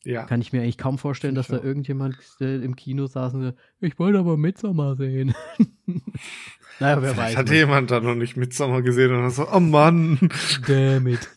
[0.04, 0.24] Ja.
[0.26, 4.00] Kann ich mir eigentlich kaum vorstellen, dass da irgendjemand äh, im Kino saß und ich
[4.00, 5.36] wollte aber Midsommar sehen.
[6.80, 7.36] naja, wer weiß.
[7.36, 7.56] Hat nicht.
[7.56, 10.18] jemand da noch nicht Midsommar gesehen und dann so, oh Mann.
[10.68, 11.30] Damn it.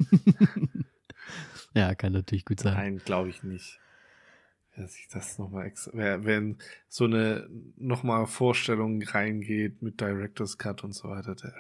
[1.75, 2.75] ja, kann natürlich gut sein.
[2.75, 3.79] Nein, glaube ich nicht.
[4.77, 6.57] Dass ich das nochmal extra, wenn
[6.89, 7.47] so eine
[7.77, 11.55] nochmal Vorstellung reingeht mit Director's Cut und so weiter, der,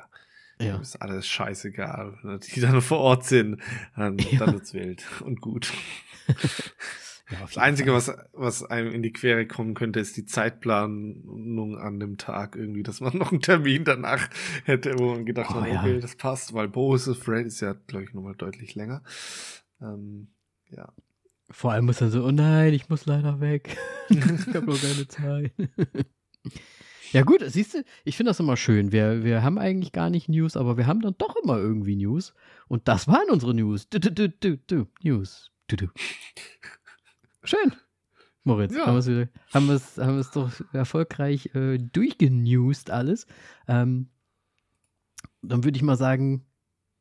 [0.58, 0.76] ja.
[0.78, 2.18] ist alles scheißegal.
[2.22, 3.60] Wenn die dann vor Ort sind,
[3.96, 4.38] dann, ja.
[4.38, 5.72] dann wird's wild und gut.
[7.30, 11.98] Ja, das Einzige, was, was einem in die Quere kommen könnte, ist die Zeitplanung an
[11.98, 14.28] dem Tag irgendwie, dass man noch einen Termin danach
[14.64, 16.00] hätte, wo man gedacht oh, hat, okay, ja.
[16.00, 19.02] das passt, weil Bose Fred ist ja, glaube ich, nochmal deutlich länger.
[19.80, 20.28] Ähm,
[20.68, 20.92] ja.
[21.50, 23.76] Vor allem muss er so, oh nein, ich muss leider weg.
[24.10, 25.52] ich habe noch keine Zeit.
[27.14, 28.90] Ja gut, siehst du, ich finde das immer schön.
[28.90, 32.34] Wir, wir haben eigentlich gar nicht News, aber wir haben dann doch immer irgendwie News.
[32.66, 33.88] Und das waren unsere News.
[33.88, 34.86] Du, du, du, du, du.
[35.02, 35.52] News.
[35.68, 35.86] Du, du.
[37.44, 37.72] Schön.
[38.42, 38.86] Moritz, ja.
[38.86, 39.06] haben
[39.68, 43.26] wir es haben haben doch erfolgreich äh, durchgenewst alles.
[43.68, 44.08] Ähm,
[45.40, 46.44] dann würde ich mal sagen,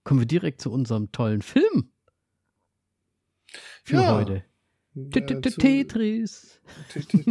[0.03, 1.89] kommen wir direkt zu unserem tollen Film
[3.84, 4.16] für ja.
[4.16, 4.43] heute.
[5.11, 6.59] Tetris.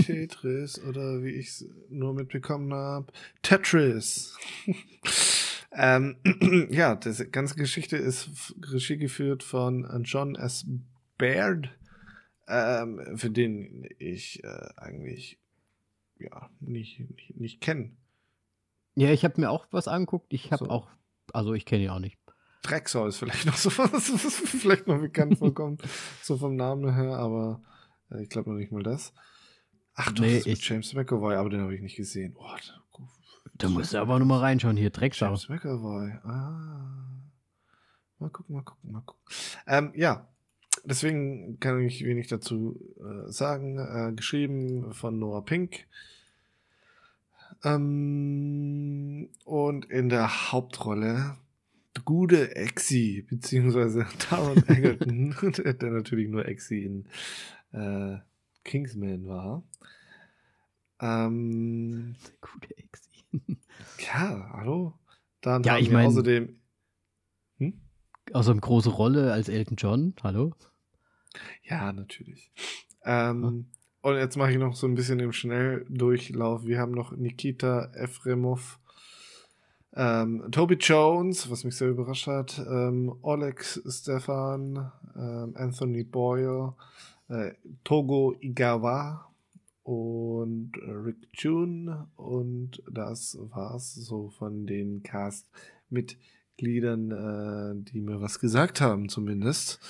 [0.05, 4.37] Tetris oder wie ich es nur mitbekommen habe, Tetris.
[5.73, 6.17] ähm,
[6.71, 10.67] ja, die ganze Geschichte ist Regie geführt von John S.
[11.19, 11.71] Baird
[12.49, 15.39] ähm, für den ich äh, eigentlich
[16.19, 17.93] ja nicht, nicht, nicht kenne.
[18.95, 20.33] Ja, ich habe mir auch was angeguckt.
[20.33, 20.71] Ich habe so.
[20.71, 20.91] auch,
[21.33, 22.19] also ich kenne ihn auch nicht.
[22.63, 25.83] Drexau ist vielleicht noch so was, was vielleicht noch bekannt vorkommt,
[26.23, 27.61] so vom Namen her, aber
[28.11, 29.13] äh, ich glaube noch nicht mal das.
[29.95, 32.35] Ach doch, nee, das ist James McAvoy, aber den habe ich nicht gesehen.
[32.39, 33.05] Oh, da,
[33.55, 35.27] da musst du aber noch mal reinschauen hier, Drecksau.
[35.27, 37.03] James McAvoy, ah.
[38.19, 39.23] Mal gucken, mal gucken, mal gucken.
[39.67, 40.29] Ähm, ja,
[40.85, 43.79] deswegen kann ich wenig dazu äh, sagen.
[43.79, 45.87] Äh, geschrieben von Noah Pink.
[47.65, 51.37] Ähm, und in der Hauptrolle
[52.05, 57.07] gute Exi, beziehungsweise Taron Egerton, der, natürlich nur Exi in
[57.73, 58.19] äh,
[58.65, 59.63] Kingsman war.
[61.01, 63.11] Ähm, gute Exi.
[63.99, 64.99] ja, hallo?
[65.41, 66.57] Dann ja, ich wir mein, außerdem.
[67.59, 67.81] Hm?
[68.33, 70.55] Außerdem große Rolle als Elton John, hallo?
[71.65, 72.53] Ja, natürlich.
[73.05, 74.09] Ähm, ja.
[74.11, 76.65] Und jetzt mache ich noch so ein bisschen im Schnelldurchlauf.
[76.65, 78.81] Wir haben noch Nikita Efremov,
[79.95, 86.75] ähm, Toby Jones, was mich sehr überrascht hat, ähm, Oleg Stefan, ähm, Anthony Boyle,
[87.29, 87.53] äh,
[87.85, 89.29] Togo Igawa
[89.83, 98.81] und Rick June und das war's so von den Cast-Mitgliedern, äh, die mir was gesagt
[98.81, 99.81] haben zumindest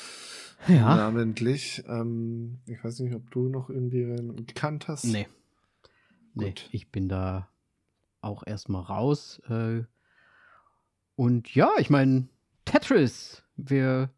[0.69, 0.97] ja.
[0.97, 1.85] namentlich.
[1.87, 4.05] Ähm, ich weiß nicht, ob du noch irgendwie
[4.47, 5.05] gekannt hast.
[5.05, 5.29] Nee.
[6.35, 6.45] Gut.
[6.45, 7.49] Nee, ich bin da
[8.23, 9.41] auch erstmal raus.
[9.49, 9.83] Äh,
[11.17, 12.29] und ja, ich meine,
[12.65, 13.43] Tetris.
[13.57, 14.11] Wir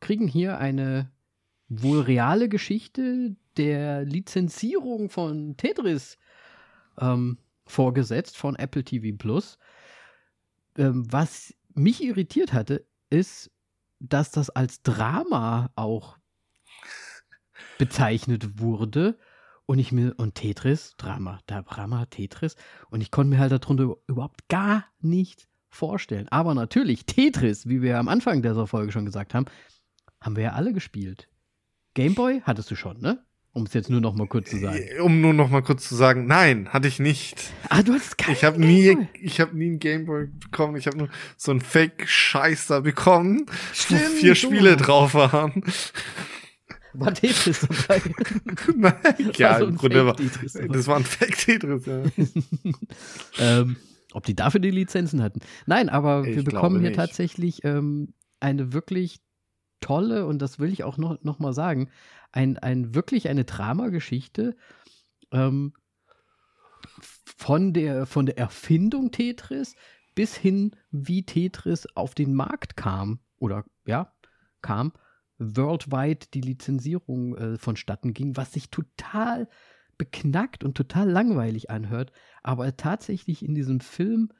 [0.00, 1.10] kriegen hier eine
[1.68, 6.18] wohl reale Geschichte der Lizenzierung von Tetris
[6.98, 9.58] ähm, vorgesetzt von Apple TV Plus.
[10.76, 13.50] Ähm, was mich irritiert hatte, ist,
[13.98, 16.18] dass das als Drama auch
[17.78, 19.18] bezeichnet wurde.
[19.66, 22.54] Und ich mir, und Tetris, Drama, Drama, Tetris.
[22.88, 26.28] Und ich konnte mir halt darunter überhaupt gar nichts vorstellen.
[26.28, 29.46] Aber natürlich, Tetris, wie wir am Anfang dieser Folge schon gesagt haben,
[30.20, 31.28] haben wir ja alle gespielt.
[31.94, 33.22] Gameboy hattest du schon, ne?
[33.52, 34.76] Um es jetzt nur noch mal kurz zu sagen.
[34.76, 37.52] Äh, um nur noch mal kurz zu sagen, nein, hatte ich nicht.
[37.70, 40.76] Ah, du hast keinen Ich habe nie, ich habe nie einen Gameboy bekommen.
[40.76, 41.08] Ich habe nur
[41.38, 45.64] so einen Fake-Scheiß da bekommen, Stimmt, wo vier Spiele drauf waren.
[47.00, 48.00] War Tetris dabei?
[48.74, 52.02] nein, ja, so im Grunde war, das war ein Fake-Tetris, ja.
[53.38, 53.76] ähm,
[54.12, 55.40] ob die dafür die Lizenzen hatten?
[55.66, 56.98] Nein, aber ich wir bekommen hier nicht.
[56.98, 59.20] tatsächlich ähm, eine wirklich
[59.80, 61.90] tolle, und das will ich auch noch, noch mal sagen,
[62.32, 64.56] ein, ein wirklich eine Dramageschichte.
[65.32, 65.72] Ähm,
[67.36, 69.74] von der, von der Erfindung Tetris
[70.14, 74.12] bis hin, wie Tetris auf den Markt kam oder ja,
[74.62, 74.92] kam,
[75.38, 79.48] worldwide die Lizenzierung äh, vonstatten ging, was sich total
[79.98, 82.12] beknackt und total langweilig anhört,
[82.42, 84.30] aber tatsächlich in diesem Film,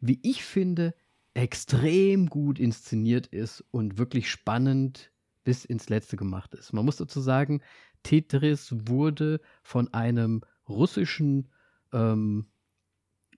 [0.00, 0.94] wie ich finde,
[1.34, 5.12] extrem gut inszeniert ist und wirklich spannend
[5.44, 6.72] bis ins Letzte gemacht ist.
[6.72, 7.62] Man muss dazu sagen,
[8.02, 11.50] Tetris wurde von einem russischen
[11.92, 12.46] ähm,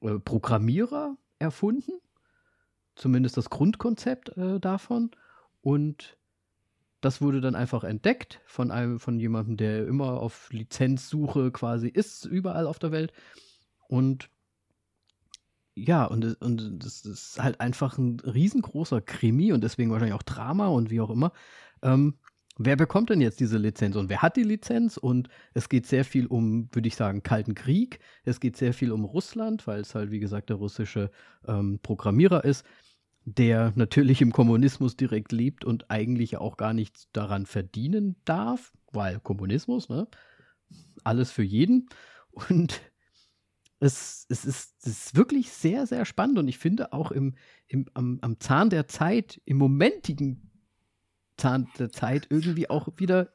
[0.00, 1.92] äh, Programmierer erfunden,
[2.94, 5.10] zumindest das Grundkonzept äh, davon.
[5.60, 6.18] Und
[7.04, 12.24] das wurde dann einfach entdeckt von einem, von jemandem, der immer auf Lizenzsuche quasi ist,
[12.24, 13.12] überall auf der Welt.
[13.88, 14.30] Und
[15.76, 20.68] ja, und, und das ist halt einfach ein riesengroßer Krimi und deswegen wahrscheinlich auch Drama
[20.68, 21.32] und wie auch immer.
[21.82, 22.14] Ähm,
[22.58, 24.96] wer bekommt denn jetzt diese Lizenz und wer hat die Lizenz?
[24.96, 27.98] Und es geht sehr viel um, würde ich sagen, Kalten Krieg.
[28.24, 31.10] Es geht sehr viel um Russland, weil es halt, wie gesagt, der russische
[31.46, 32.64] ähm, Programmierer ist
[33.24, 39.20] der natürlich im Kommunismus direkt lebt und eigentlich auch gar nichts daran verdienen darf, weil
[39.20, 40.06] Kommunismus, ne?
[41.04, 41.88] Alles für jeden.
[42.30, 42.80] Und
[43.80, 47.34] es, es, ist, es ist wirklich sehr, sehr spannend und ich finde auch im,
[47.68, 50.50] im, am, am Zahn der Zeit, im momentigen
[51.36, 53.34] Zahn der Zeit irgendwie auch wieder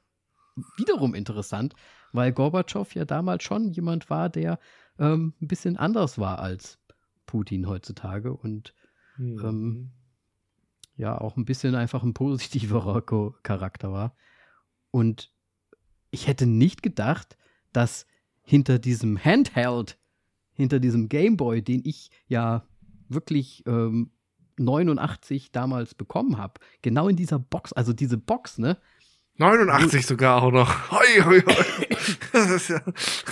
[0.78, 1.74] wiederum interessant,
[2.12, 4.60] weil Gorbatschow ja damals schon jemand war, der
[4.98, 6.80] ähm, ein bisschen anders war als
[7.26, 8.74] Putin heutzutage und
[9.20, 9.46] Mhm.
[9.46, 9.92] Ähm,
[10.96, 13.02] ja, auch ein bisschen einfach ein positiverer
[13.44, 14.16] Charakter war.
[14.92, 15.32] Und
[16.10, 17.38] ich hätte nicht gedacht,
[17.74, 18.08] dass
[18.42, 20.00] hinter diesem Handheld,
[20.54, 22.66] hinter diesem Gameboy, den ich ja
[23.08, 24.12] wirklich ähm,
[24.58, 28.78] 89 damals bekommen habe, genau in dieser Box, also diese Box, ne?
[29.38, 30.92] 89 sogar auch noch.
[30.92, 31.86] Hoi, hoi, hoi.
[32.34, 32.82] Das ist ja.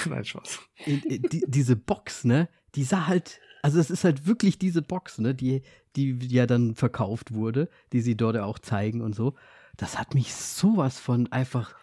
[0.09, 0.59] Nein, Spaß.
[0.85, 2.47] Die, diese Box, ne?
[2.75, 5.61] Die sah halt also es ist halt wirklich diese Box, ne, die,
[5.95, 9.35] die ja dann verkauft wurde, die sie dort auch zeigen und so.
[9.75, 11.75] Das hat mich sowas von einfach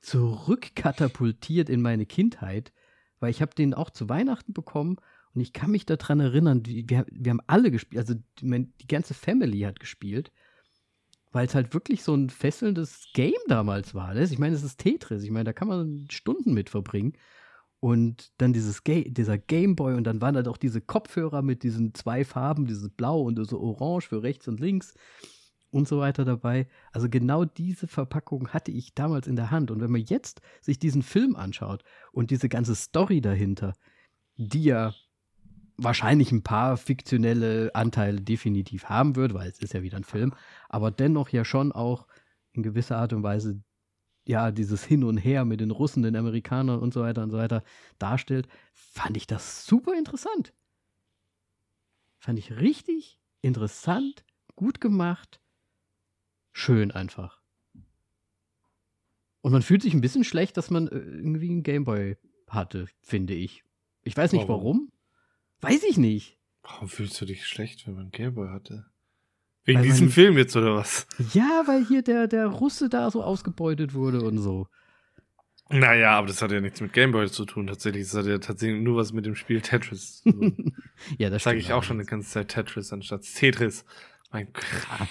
[0.00, 2.72] zurückkatapultiert in meine Kindheit,
[3.18, 4.96] weil ich habe den auch zu Weihnachten bekommen
[5.34, 9.14] und ich kann mich daran erinnern, wir, wir haben alle gespielt, also die, die ganze
[9.14, 10.32] Family hat gespielt,
[11.32, 14.14] weil es halt wirklich so ein fesselndes Game damals war.
[14.14, 14.24] Ne?
[14.24, 17.12] Ich meine, es ist Tetris, ich meine, da kann man Stunden mit verbringen.
[17.80, 21.94] Und dann dieses Ga dieser Gameboy und dann waren da doch diese Kopfhörer mit diesen
[21.94, 24.94] zwei Farben, dieses Blau und so Orange für rechts und links
[25.70, 26.68] und so weiter dabei.
[26.92, 29.70] Also genau diese Verpackung hatte ich damals in der Hand.
[29.70, 33.72] Und wenn man jetzt sich diesen Film anschaut und diese ganze Story dahinter,
[34.36, 34.94] die ja
[35.76, 40.34] wahrscheinlich ein paar fiktionelle Anteile definitiv haben wird, weil es ist ja wieder ein Film,
[40.68, 42.06] aber dennoch ja schon auch
[42.52, 43.62] in gewisser Art und Weise
[44.30, 47.36] ja, dieses Hin und Her mit den Russen, den Amerikanern und so weiter und so
[47.36, 47.64] weiter
[47.98, 50.54] darstellt, fand ich das super interessant.
[52.18, 54.24] Fand ich richtig interessant,
[54.54, 55.40] gut gemacht,
[56.52, 57.42] schön einfach.
[59.42, 62.16] Und man fühlt sich ein bisschen schlecht, dass man äh, irgendwie einen Gameboy
[62.48, 63.64] hatte, finde ich.
[64.02, 64.62] Ich weiß nicht warum.
[64.62, 64.92] warum.
[65.60, 66.38] Weiß ich nicht.
[66.62, 68.86] Warum fühlst du dich schlecht, wenn man einen Gameboy hatte?
[69.64, 71.06] Wegen diesem man, Film jetzt oder was?
[71.32, 74.66] Ja, weil hier der, der Russe da so ausgebeutet wurde und so.
[75.72, 78.02] Naja, aber das hat ja nichts mit Gameboy zu tun, tatsächlich.
[78.02, 80.74] Das hat ja tatsächlich nur was mit dem Spiel Tetris zu tun.
[81.18, 83.84] ja, das sage ich auch schon eine ganze Zeit Tetris anstatt Tetris.
[84.32, 85.08] Mein Gott.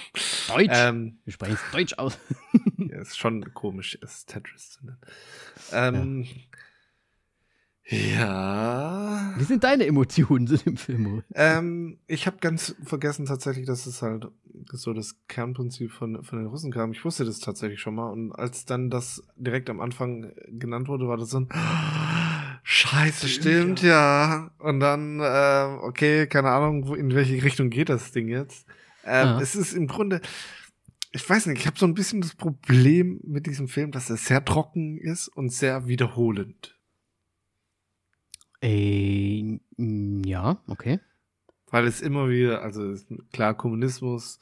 [0.50, 0.72] Deutsch.
[0.74, 2.20] Ähm, Wir sprechen es Deutsch aus.
[2.78, 5.00] ja, ist schon komisch, es Tetris zu nennen.
[5.72, 6.30] Ähm, ja.
[7.90, 9.34] Ja.
[9.38, 11.24] Wie sind deine Emotionen zu dem Film?
[11.34, 14.28] Ähm, ich habe ganz vergessen tatsächlich, dass es halt
[14.72, 16.92] so das Kernprinzip von, von den Russen kam.
[16.92, 18.10] Ich wusste das tatsächlich schon mal.
[18.10, 21.50] Und als dann das direkt am Anfang genannt wurde, war das so ein
[22.64, 23.90] Scheiße, stimmt, ja.
[23.90, 24.52] ja.
[24.60, 28.68] Und dann, äh, okay, keine Ahnung, in welche Richtung geht das Ding jetzt.
[29.04, 29.42] Ähm, ja.
[29.42, 30.22] Es ist im Grunde,
[31.12, 34.18] ich weiß nicht, ich habe so ein bisschen das Problem mit diesem Film, dass er
[34.18, 36.79] sehr trocken ist und sehr wiederholend.
[38.62, 41.00] Äh, ja, okay.
[41.72, 42.94] Weil es immer wieder, also
[43.32, 44.40] klar, Kommunismus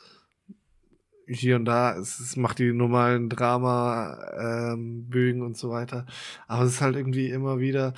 [1.27, 6.05] hier und da, es, es macht die normalen Drama-Bögen ähm, und so weiter.
[6.47, 7.93] Aber es ist halt irgendwie immer wieder,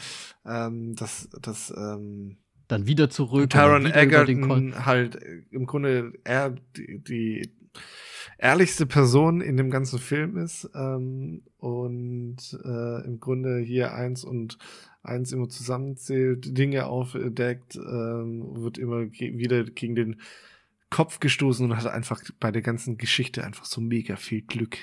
[0.46, 3.50] ähm, das, das, ähm, dann wieder zurück.
[3.50, 5.20] Taron Egerton halt
[5.52, 7.52] im Grunde er die, die
[8.38, 14.58] ehrlichste Person in dem ganzen Film ist ähm, und äh, im Grunde hier eins und
[15.04, 20.22] eins immer zusammenzählt, Dinge aufdeckt, ähm, wird immer ge wieder gegen den
[20.90, 24.78] Kopf gestoßen und hat einfach bei der ganzen Geschichte einfach so mega viel Glück.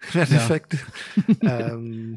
[0.14, 0.76] Im Endeffekt.
[1.42, 1.68] Ja.
[1.74, 2.16] ähm,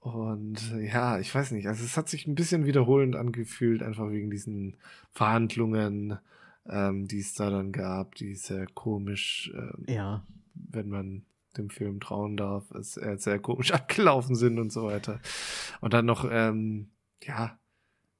[0.00, 4.30] Und ja, ich weiß nicht, also es hat sich ein bisschen wiederholend angefühlt, einfach wegen
[4.30, 4.76] diesen
[5.12, 6.18] Verhandlungen,
[6.68, 10.26] ähm, die es da dann gab, die sehr komisch, ähm, ja.
[10.54, 11.24] wenn man
[11.56, 15.20] dem Film trauen darf, es äh, sehr komisch abgelaufen sind und so weiter.
[15.80, 16.90] Und dann noch, ähm,
[17.22, 17.58] ja,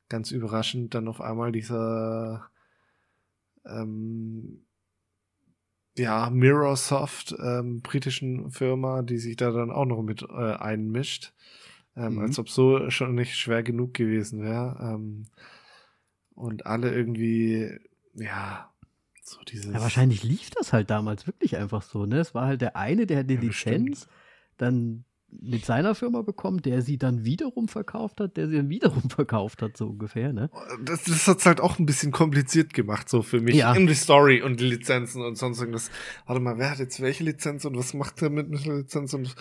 [0.09, 2.51] ganz überraschend, dann auf einmal dieser
[3.67, 4.65] ähm,
[5.97, 11.33] ja, Mirrorsoft, ähm, britischen Firma, die sich da dann auch noch mit äh, einmischt.
[11.97, 12.19] Ähm, mhm.
[12.21, 14.77] Als ob so schon nicht schwer genug gewesen wäre.
[14.81, 15.27] Ähm,
[16.35, 17.79] und alle irgendwie,
[18.15, 18.73] ja,
[19.25, 19.73] so dieses.
[19.73, 22.19] Ja, wahrscheinlich lief das halt damals wirklich einfach so, ne?
[22.19, 24.07] Es war halt der eine, der die ja, Lizenz,
[24.57, 25.05] dann
[25.41, 29.63] mit seiner Firma bekommen, der sie dann wiederum verkauft hat, der sie dann wiederum verkauft
[29.63, 30.51] hat, so ungefähr, ne?
[30.85, 33.57] Das, das hat es halt auch ein bisschen kompliziert gemacht, so für mich.
[33.57, 33.75] Ja.
[33.75, 35.91] In die Story und die Lizenzen und sonst irgendwas.
[36.27, 39.35] Warte mal, wer hat jetzt welche Lizenz und was macht er mit einer Lizenz und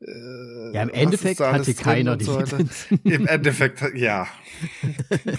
[0.00, 3.00] äh, Ja, im Endeffekt hatte keiner die so Lizenzen.
[3.04, 4.26] Im Endeffekt, ja.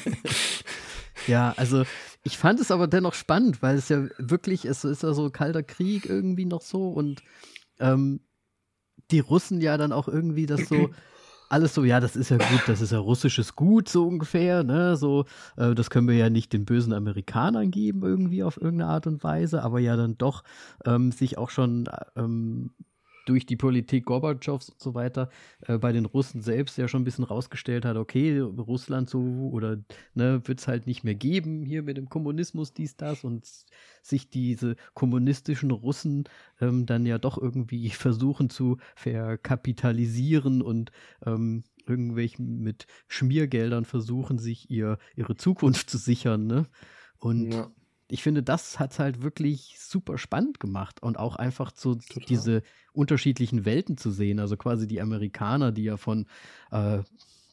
[1.27, 1.83] ja, also
[2.23, 5.63] ich fand es aber dennoch spannend, weil es ja wirklich, es ist ja so kalter
[5.63, 7.21] Krieg irgendwie noch so und
[7.79, 8.21] ähm,
[9.09, 10.89] die Russen ja dann auch irgendwie das so
[11.49, 14.95] alles so, ja, das ist ja gut, das ist ja russisches Gut, so ungefähr, ne,
[14.95, 15.25] so,
[15.57, 19.21] äh, das können wir ja nicht den bösen Amerikanern geben, irgendwie auf irgendeine Art und
[19.23, 20.43] Weise, aber ja dann doch
[20.85, 22.71] ähm, sich auch schon ähm,
[23.25, 25.29] durch die Politik Gorbatschows und so weiter
[25.67, 29.77] äh, bei den Russen selbst ja schon ein bisschen rausgestellt hat, okay, Russland so oder
[30.13, 33.47] ne, wird es halt nicht mehr geben hier mit dem Kommunismus, dies, das und
[34.01, 36.25] sich diese kommunistischen Russen
[36.59, 40.91] ähm, dann ja doch irgendwie versuchen zu verkapitalisieren und
[41.25, 46.67] ähm, irgendwelchen mit Schmiergeldern versuchen, sich ihr, ihre Zukunft zu sichern, ne?
[47.17, 47.71] Und ja
[48.11, 52.23] ich finde, das hat es halt wirklich super spannend gemacht und auch einfach so Total.
[52.27, 54.39] diese unterschiedlichen Welten zu sehen.
[54.39, 56.25] Also quasi die Amerikaner, die ja von
[56.71, 57.03] äh,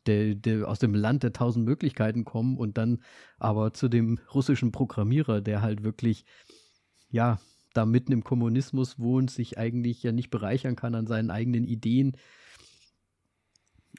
[0.06, 3.04] der, der, aus dem Land der tausend Möglichkeiten kommen und dann
[3.38, 6.24] aber zu dem russischen Programmierer, der halt wirklich,
[7.08, 7.38] ja,
[7.72, 12.16] da mitten im Kommunismus wohnt, sich eigentlich ja nicht bereichern kann an seinen eigenen Ideen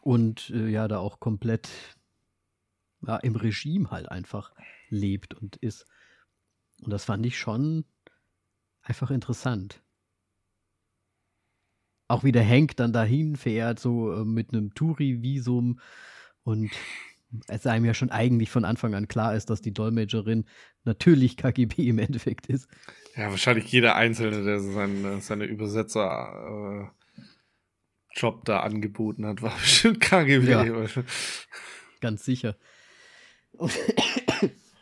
[0.01, 1.69] und äh, ja, da auch komplett
[3.07, 4.53] ja, im Regime halt einfach
[4.89, 5.85] lebt und ist.
[6.81, 7.85] Und das fand ich schon
[8.81, 9.81] einfach interessant.
[12.07, 15.79] Auch wie der Hank dann dahin fährt, so äh, mit einem Touri-Visum
[16.43, 16.71] und
[17.47, 20.45] es einem ja schon eigentlich von Anfang an klar ist, dass die Dolmetscherin
[20.83, 22.67] natürlich KGB im Endeffekt ist.
[23.15, 27.21] Ja, wahrscheinlich jeder Einzelne, der seine, seine Übersetzer äh,
[28.15, 30.49] Job da angeboten hat, war bestimmt KGB.
[30.49, 30.87] Ja,
[32.01, 32.55] ganz sicher.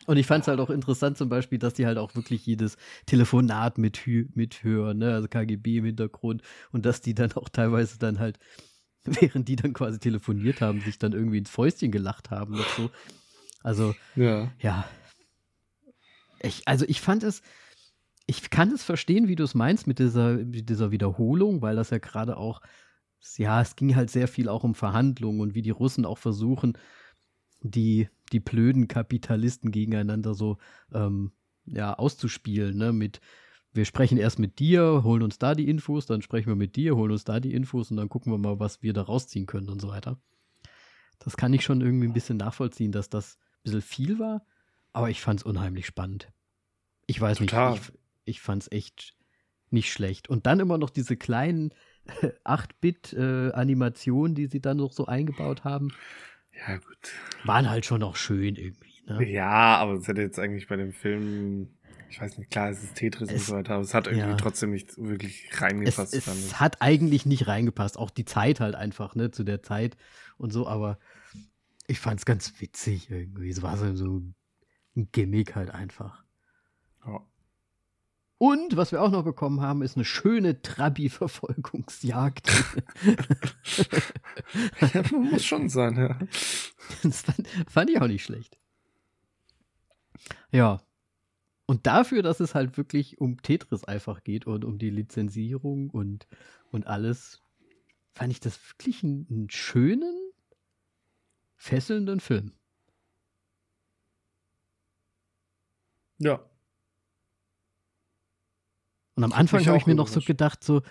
[0.08, 2.78] Und ich fand es halt auch interessant zum Beispiel, dass die halt auch wirklich jedes
[3.04, 5.12] Telefonat mithö mithören, ne?
[5.12, 6.40] also KGB im Hintergrund
[6.72, 8.38] und dass die dann auch teilweise dann halt,
[9.04, 12.90] während die dann quasi telefoniert haben, sich dann irgendwie ins Fäustchen gelacht haben noch so.
[13.62, 14.50] Also, ja.
[14.60, 14.88] ja.
[16.40, 17.42] Ich, also ich fand es,
[18.24, 21.90] ich kann es verstehen, wie du es meinst mit dieser, mit dieser Wiederholung, weil das
[21.90, 22.62] ja gerade auch,
[23.36, 26.78] ja, es ging halt sehr viel auch um Verhandlungen und wie die Russen auch versuchen,
[27.60, 30.58] die die blöden Kapitalisten gegeneinander so
[30.92, 31.32] ähm,
[31.66, 32.92] ja, auszuspielen, ne?
[32.92, 33.20] Mit
[33.72, 36.96] wir sprechen erst mit dir, holen uns da die Infos, dann sprechen wir mit dir,
[36.96, 39.68] holen uns da die Infos und dann gucken wir mal, was wir da rausziehen können
[39.68, 40.18] und so weiter.
[41.18, 44.44] Das kann ich schon irgendwie ein bisschen nachvollziehen, dass das ein bisschen viel war,
[44.92, 46.32] aber ich fand es unheimlich spannend.
[47.06, 47.72] Ich weiß Total.
[47.72, 47.92] nicht,
[48.24, 49.14] ich, ich fand es echt
[49.70, 50.28] nicht schlecht.
[50.28, 51.72] Und dann immer noch diese kleinen
[52.44, 55.90] 8-Bit-Animationen, äh, die sie dann noch so eingebaut haben.
[56.66, 57.12] Ja, gut.
[57.44, 59.02] Waren halt schon auch schön irgendwie.
[59.06, 59.28] Ne?
[59.28, 61.68] Ja, aber es hätte jetzt eigentlich bei dem Film,
[62.10, 64.30] ich weiß nicht, klar, es ist Tetris es, und so weiter, aber es hat irgendwie
[64.30, 64.36] ja.
[64.36, 66.14] trotzdem nicht wirklich reingepasst.
[66.14, 69.96] Es, es hat eigentlich nicht reingepasst, auch die Zeit halt einfach, ne, zu der Zeit
[70.36, 70.98] und so, aber
[71.86, 73.48] ich fand es ganz witzig irgendwie.
[73.48, 74.22] Es war so, so
[74.96, 76.24] ein Gimmick halt einfach.
[77.06, 77.20] Ja.
[78.38, 82.48] Und was wir auch noch bekommen haben, ist eine schöne Trabi-Verfolgungsjagd.
[84.94, 86.16] ja, muss schon sein, ja.
[87.02, 88.56] Das fand, fand, ich auch nicht schlecht.
[90.52, 90.80] Ja.
[91.66, 96.28] Und dafür, dass es halt wirklich um Tetris einfach geht und um die Lizenzierung und,
[96.70, 97.42] und alles,
[98.12, 100.30] fand ich das wirklich einen, einen schönen,
[101.56, 102.52] fesselnden Film.
[106.18, 106.47] Ja,
[109.18, 110.82] und am Anfang habe ich mir noch so gedacht, so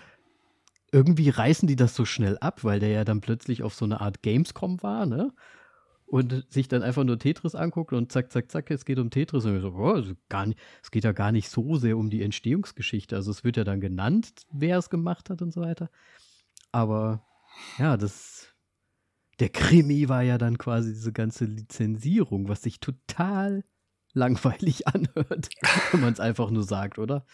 [0.92, 4.02] irgendwie reißen die das so schnell ab, weil der ja dann plötzlich auf so eine
[4.02, 5.32] Art Gamescom war, ne?
[6.04, 9.46] Und sich dann einfach nur Tetris anguckt und zack, zack, zack, es geht um Tetris.
[9.46, 12.22] Und ich so, oh, gar nicht, es geht ja gar nicht so sehr um die
[12.22, 13.16] Entstehungsgeschichte.
[13.16, 15.88] Also es wird ja dann genannt, wer es gemacht hat und so weiter.
[16.70, 17.24] Aber
[17.78, 18.48] ja, das,
[19.40, 23.64] der Krimi war ja dann quasi diese ganze Lizenzierung, was sich total
[24.12, 25.48] langweilig anhört,
[25.92, 27.24] wenn man es einfach nur sagt, oder?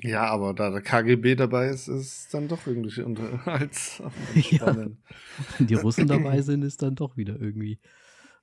[0.00, 4.02] Ja, aber da der KGB dabei ist, ist es dann doch irgendwie unter als
[4.34, 4.76] ja.
[4.76, 7.78] Wenn die Russen dabei sind, ist dann doch wieder irgendwie,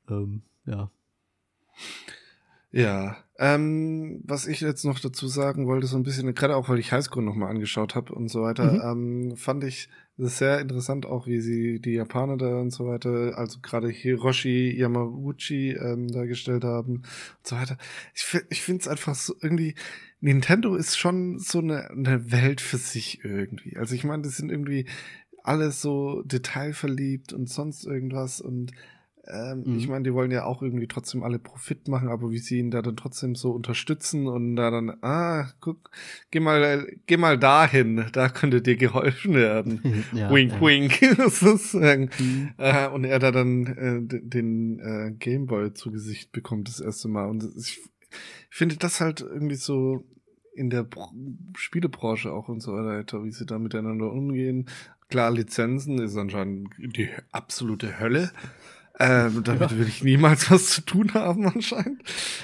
[0.10, 0.92] ähm, ja.
[2.72, 6.78] Ja, ähm, was ich jetzt noch dazu sagen wollte, so ein bisschen, gerade auch weil
[6.78, 9.30] ich Highschool nochmal angeschaut habe und so weiter, mhm.
[9.32, 13.38] ähm, fand ich das sehr interessant auch, wie sie die Japaner da und so weiter,
[13.38, 17.78] also gerade Hiroshi Yamauchi ähm, dargestellt haben und so weiter.
[18.14, 19.76] Ich, ich finde es einfach so irgendwie,
[20.20, 23.78] Nintendo ist schon so eine, eine Welt für sich irgendwie.
[23.78, 24.86] Also ich meine, das sind irgendwie
[25.44, 28.74] alles so detailverliebt und sonst irgendwas und
[29.30, 29.78] ähm, mhm.
[29.78, 32.72] Ich meine, die wollen ja auch irgendwie trotzdem alle Profit machen, aber wie sie ihn
[32.72, 35.92] da dann trotzdem so unterstützen und da dann, ah, guck,
[36.32, 40.04] geh mal, geh mal dahin, da könnte dir geholfen werden.
[40.14, 40.62] ja, wink, ja.
[40.62, 41.00] wink.
[41.32, 42.10] sozusagen.
[42.18, 42.50] Mhm.
[42.58, 47.28] Äh, und er da dann äh, den äh, Gameboy zu Gesicht bekommt das erste Mal.
[47.30, 47.80] Und ich
[48.50, 50.04] finde das halt irgendwie so
[50.56, 51.12] in der Br
[51.56, 54.68] Spielebranche auch und so weiter, wie sie da miteinander umgehen.
[55.10, 58.32] Klar, Lizenzen ist anscheinend die absolute Hölle.
[59.00, 59.78] Ähm, damit ja.
[59.78, 62.04] will ich niemals was zu tun haben anscheinend.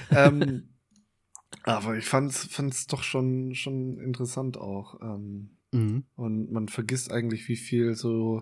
[0.09, 0.69] ähm,
[1.63, 5.01] aber ich fand's, fand's doch schon, schon interessant auch.
[5.01, 6.05] Ähm, mhm.
[6.15, 8.41] Und man vergisst eigentlich, wie viel so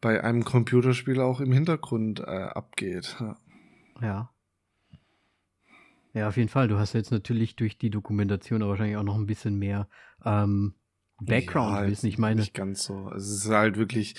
[0.00, 3.16] bei einem Computerspiel auch im Hintergrund äh, abgeht.
[3.18, 3.36] Ja.
[4.00, 4.30] ja.
[6.14, 6.68] Ja, auf jeden Fall.
[6.68, 9.88] Du hast jetzt natürlich durch die Dokumentation aber wahrscheinlich auch noch ein bisschen mehr
[10.24, 10.74] ähm,
[11.20, 12.08] Background-Wissen.
[12.08, 12.40] Ja, ich meine.
[12.40, 13.10] Nicht ganz so.
[13.16, 14.14] Es ist halt wirklich,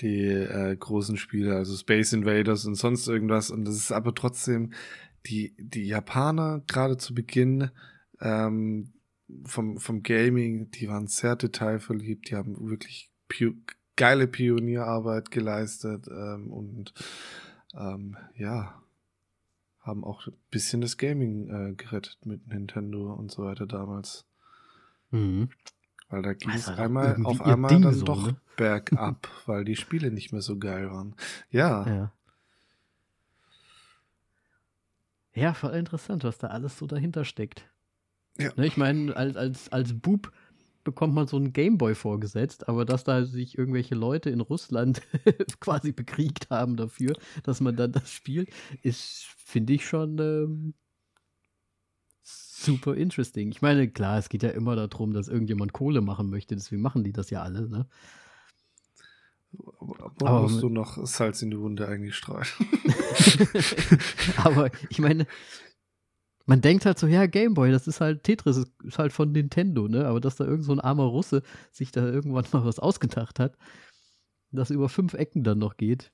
[0.00, 3.50] die äh, großen Spiele, also Space Invaders und sonst irgendwas.
[3.50, 4.72] Und das ist aber trotzdem
[5.26, 7.70] die, die Japaner gerade zu Beginn
[8.20, 8.92] ähm,
[9.44, 13.54] vom, vom Gaming, die waren sehr detailverliebt, die haben wirklich pi
[13.96, 16.92] geile Pionierarbeit geleistet ähm, und
[17.74, 18.82] ähm, ja,
[19.80, 24.26] haben auch ein bisschen das Gaming äh, gerettet mit Nintendo und so weiter damals.
[25.10, 25.48] Mhm.
[26.08, 28.36] Weil da ging es einmal auf einmal Ding dann so, doch ne?
[28.56, 31.14] bergab, weil die Spiele nicht mehr so geil waren.
[31.50, 31.86] Ja.
[31.86, 32.12] ja.
[35.34, 37.68] Ja, voll interessant, was da alles so dahinter steckt.
[38.38, 38.52] Ja.
[38.56, 40.32] Ne, ich meine, als, als, als Bub
[40.84, 45.02] bekommt man so einen Gameboy vorgesetzt, aber dass da sich irgendwelche Leute in Russland
[45.60, 48.48] quasi bekriegt haben dafür, dass man dann das spielt,
[48.82, 50.74] ist, finde ich schon ähm,
[52.66, 53.50] super interesting.
[53.50, 57.04] Ich meine, klar, es geht ja immer darum, dass irgendjemand Kohle machen möchte, deswegen machen
[57.04, 57.86] die das ja alle, ne?
[59.80, 62.44] Aber, aber musst du noch Salz in die Wunde eigentlich streuen?
[64.36, 65.26] aber ich meine,
[66.44, 70.06] man denkt halt so, ja, Gameboy, das ist halt Tetris, ist halt von Nintendo, ne?
[70.06, 71.42] Aber dass da irgend so ein armer Russe
[71.72, 73.56] sich da irgendwann mal was ausgedacht hat,
[74.50, 76.12] das über fünf Ecken dann noch geht.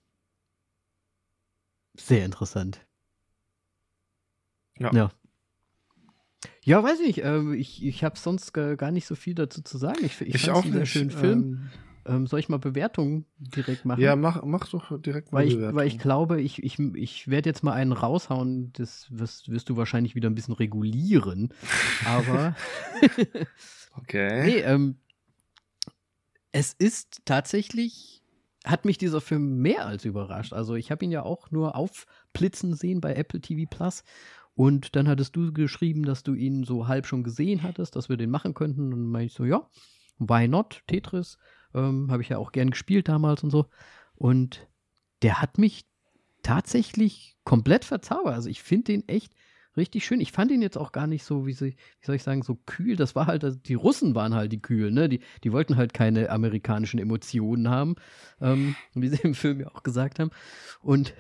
[1.98, 2.86] Sehr interessant.
[4.78, 4.92] Ja.
[4.92, 5.12] ja.
[6.64, 7.24] Ja, weiß ich.
[7.24, 9.98] Ähm, ich ich habe sonst gar nicht so viel dazu zu sagen.
[10.02, 11.40] Ich, ich, ich auch einen sehr schönen Film.
[11.40, 11.70] Ähm,
[12.04, 14.00] ähm, soll ich mal Bewertungen direkt machen?
[14.00, 15.76] Ja, mach, mach doch direkt mal weil ich, Bewertung.
[15.76, 19.76] Weil ich glaube, ich, ich, ich werde jetzt mal einen raushauen, das wirst, wirst du
[19.76, 21.54] wahrscheinlich wieder ein bisschen regulieren.
[22.04, 22.56] Aber.
[23.96, 24.44] okay.
[24.44, 24.96] Nee, ähm,
[26.50, 28.22] es ist tatsächlich,
[28.64, 30.52] hat mich dieser Film mehr als überrascht.
[30.52, 34.02] Also ich habe ihn ja auch nur aufblitzen sehen bei Apple TV Plus
[34.54, 38.16] und dann hattest du geschrieben, dass du ihn so halb schon gesehen hattest, dass wir
[38.16, 38.84] den machen könnten.
[38.84, 39.68] Und dann meinte ich so, ja,
[40.18, 40.82] why not?
[40.86, 41.38] Tetris
[41.74, 43.66] ähm, habe ich ja auch gern gespielt damals und so.
[44.14, 44.68] Und
[45.22, 45.86] der hat mich
[46.42, 48.34] tatsächlich komplett verzaubert.
[48.34, 49.32] Also ich finde den echt
[49.76, 50.20] richtig schön.
[50.20, 52.56] Ich fand ihn jetzt auch gar nicht so, wie, sie, wie soll ich sagen, so
[52.66, 52.96] kühl.
[52.96, 55.08] Das war halt, also die Russen waren halt die kühlen, ne?
[55.08, 57.94] Die, die wollten halt keine amerikanischen Emotionen haben,
[58.40, 60.30] ähm, wie sie im Film ja auch gesagt haben.
[60.82, 61.14] Und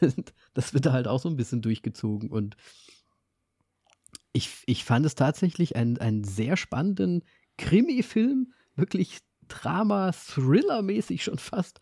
[0.54, 2.30] das wird da halt auch so ein bisschen durchgezogen.
[2.30, 2.56] Und
[4.32, 7.24] ich, ich fand es tatsächlich einen, einen sehr spannenden
[7.58, 9.18] Krimi-Film, wirklich
[9.48, 11.80] Drama, Thriller-mäßig schon fast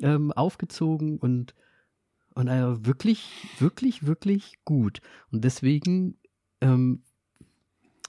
[0.00, 1.54] ähm, aufgezogen und,
[2.34, 5.00] und äh, wirklich, wirklich, wirklich gut.
[5.30, 6.18] Und deswegen,
[6.60, 7.02] ähm,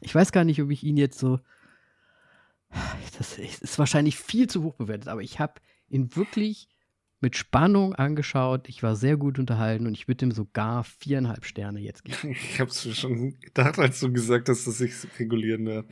[0.01, 1.39] ich weiß gar nicht, ob ich ihn jetzt so.
[3.17, 6.67] Das ist wahrscheinlich viel zu hoch bewertet, aber ich habe ihn wirklich
[7.19, 8.69] mit Spannung angeschaut.
[8.69, 12.35] Ich war sehr gut unterhalten und ich würde ihm sogar viereinhalb Sterne jetzt geben.
[12.53, 15.87] Ich habe es schon gedacht, als du gesagt hast, dass ich es regulieren werde.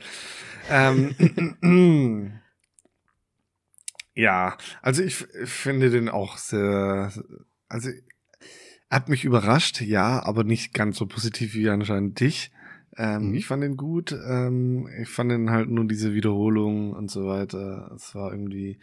[0.70, 2.32] Ähm,
[4.14, 7.12] ja, also ich finde den auch sehr,
[7.68, 7.90] also
[8.88, 12.52] hat mich überrascht, ja, aber nicht ganz so positiv wie anscheinend dich.
[12.96, 13.34] Ähm, mhm.
[13.34, 14.12] Ich fand den gut.
[14.12, 17.92] Ähm, ich fand den halt nur diese Wiederholung und so weiter.
[17.94, 18.78] Es war irgendwie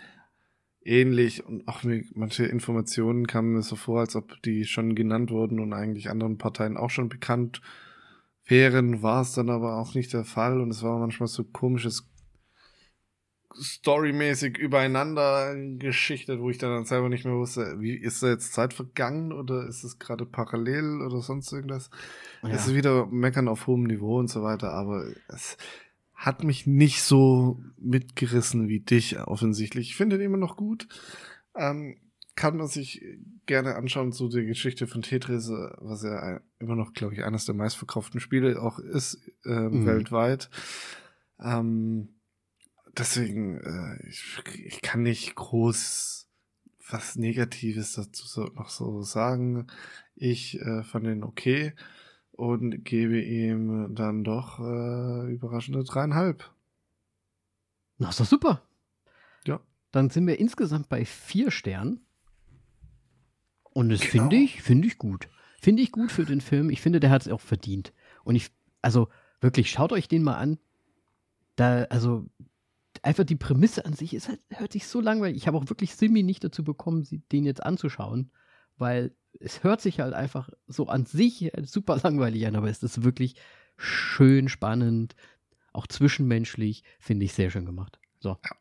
[0.86, 5.31] ähnlich und auch mir, manche Informationen kamen mir so vor, als ob die schon genannt
[5.31, 7.61] wurden und eigentlich anderen Parteien auch schon bekannt
[8.45, 12.09] wären, war es dann aber auch nicht der Fall und es war manchmal so komisches
[13.55, 18.73] storymäßig übereinander geschichtet, wo ich dann selber nicht mehr wusste, wie ist da jetzt Zeit
[18.73, 21.89] vergangen oder ist es gerade parallel oder sonst irgendwas.
[22.41, 22.49] Ja.
[22.49, 25.57] Es ist wieder meckern auf hohem Niveau und so weiter, aber es
[26.24, 29.89] hat mich nicht so mitgerissen wie dich offensichtlich.
[29.89, 30.88] Ich finde den immer noch gut.
[31.53, 31.97] Ähm,
[32.36, 33.03] kann man sich
[33.45, 37.55] gerne anschauen zu der Geschichte von Tetris, was ja immer noch, glaube ich, eines der
[37.55, 39.86] meistverkauften Spiele auch ist äh, mhm.
[39.86, 40.49] weltweit.
[41.41, 42.15] Ähm,
[42.97, 46.30] deswegen, äh, ich, ich kann nicht groß
[46.89, 49.67] was Negatives dazu noch so sagen.
[50.15, 51.74] Ich äh, fand ihn okay
[52.43, 56.51] und gebe ihm dann doch äh, überraschende dreieinhalb.
[57.97, 58.61] Na, ist doch super.
[59.47, 59.61] Ja.
[59.91, 62.01] Dann sind wir insgesamt bei vier Sternen.
[63.63, 64.11] Und das genau.
[64.11, 65.29] finde ich, finde ich gut.
[65.61, 66.69] Finde ich gut für den Film.
[66.69, 67.93] Ich finde, der hat es auch verdient.
[68.25, 69.07] Und ich, also
[69.39, 70.59] wirklich, schaut euch den mal an.
[71.55, 72.25] Da, also,
[73.03, 75.37] einfach die Prämisse an sich ist halt, hört sich so langweilig.
[75.37, 78.31] Ich habe auch wirklich Simi nicht dazu bekommen, den jetzt anzuschauen,
[78.77, 83.03] weil es hört sich halt einfach so an sich super langweilig an, aber es ist
[83.03, 83.36] wirklich
[83.77, 85.15] schön spannend,
[85.73, 87.99] auch zwischenmenschlich, finde ich sehr schön gemacht.
[88.19, 88.38] So.
[88.43, 88.51] Ja.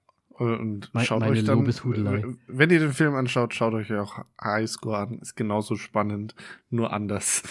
[0.42, 5.18] Und schaut meine euch dann, wenn ihr den Film anschaut, schaut euch auch Highscore an.
[5.18, 6.34] Ist genauso spannend,
[6.70, 7.42] nur anders.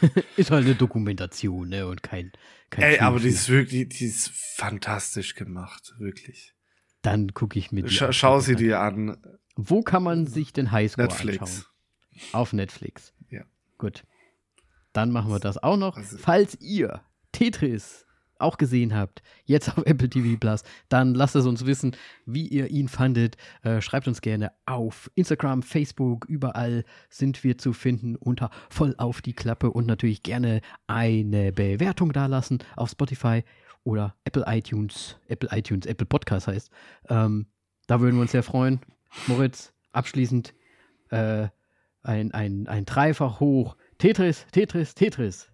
[0.36, 1.86] ist halt eine Dokumentation, ne?
[1.86, 2.32] Und kein,
[2.70, 6.54] kein Ey, aber die ist wirklich, die ist fantastisch gemacht, wirklich.
[7.02, 7.90] Dann gucke ich mit.
[7.90, 9.18] Sch schau sie dir an.
[9.56, 11.40] Wo kann man sich den Highscore Netflix.
[11.40, 11.64] anschauen?
[12.32, 13.12] Auf Netflix.
[13.30, 13.42] Ja.
[13.78, 14.04] Gut.
[14.92, 15.96] Dann machen wir das auch noch.
[15.96, 17.00] Also, Falls ihr
[17.32, 18.06] Tetris
[18.40, 21.96] auch gesehen habt, jetzt auf Apple TV Plus, dann lasst es uns wissen,
[22.26, 23.36] wie ihr ihn fandet.
[23.62, 29.20] Äh, schreibt uns gerne auf Instagram, Facebook, überall sind wir zu finden unter voll auf
[29.22, 33.44] die Klappe und natürlich gerne eine Bewertung dalassen auf Spotify
[33.84, 36.70] oder Apple iTunes, Apple iTunes, Apple Podcast heißt.
[37.08, 37.46] Ähm,
[37.86, 38.80] da würden wir uns sehr freuen.
[39.26, 40.54] Moritz, abschließend
[41.10, 41.48] äh,
[42.02, 43.76] ein, ein, ein Dreifach hoch.
[43.98, 45.48] Tetris, Tetris, Tetris.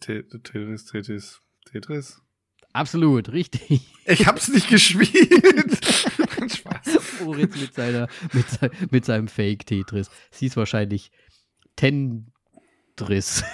[0.00, 1.40] Tetris, Tetris.
[1.64, 2.22] Tetris?
[2.72, 3.88] Absolut, richtig.
[4.04, 5.84] Ich hab's nicht gespielt.
[6.46, 7.20] Spaß.
[7.24, 10.10] Moritz mit, seiner, mit, mit seinem Fake-Tetris.
[10.30, 11.10] Sie ist wahrscheinlich
[11.74, 13.44] Tendris.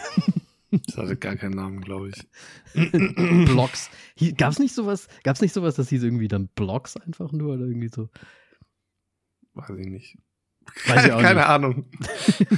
[0.71, 2.27] Das hatte gar keinen Namen, glaube ich.
[3.47, 3.91] Blocks.
[4.37, 7.91] Gab's nicht sowas, gab's nicht sowas, das hieß irgendwie dann Blocks einfach nur oder irgendwie
[7.95, 8.09] so?
[9.55, 10.17] Weiß ich nicht.
[10.87, 11.49] Weiß keine nicht.
[11.49, 11.87] Ahnung.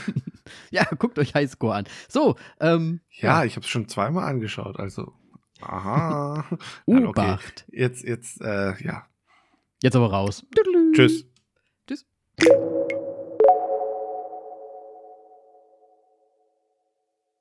[0.70, 1.84] ja, guckt euch Highscore an.
[2.08, 3.00] So, ähm.
[3.10, 3.44] Ja, ja.
[3.44, 5.12] ich habe es schon zweimal angeschaut, also.
[5.60, 6.44] Aha.
[6.86, 7.64] Obacht.
[7.68, 7.80] Okay.
[7.80, 9.06] Jetzt, jetzt, äh, ja.
[9.82, 10.46] Jetzt aber raus.
[10.94, 11.26] Tschüss.
[11.86, 12.06] Tschüss.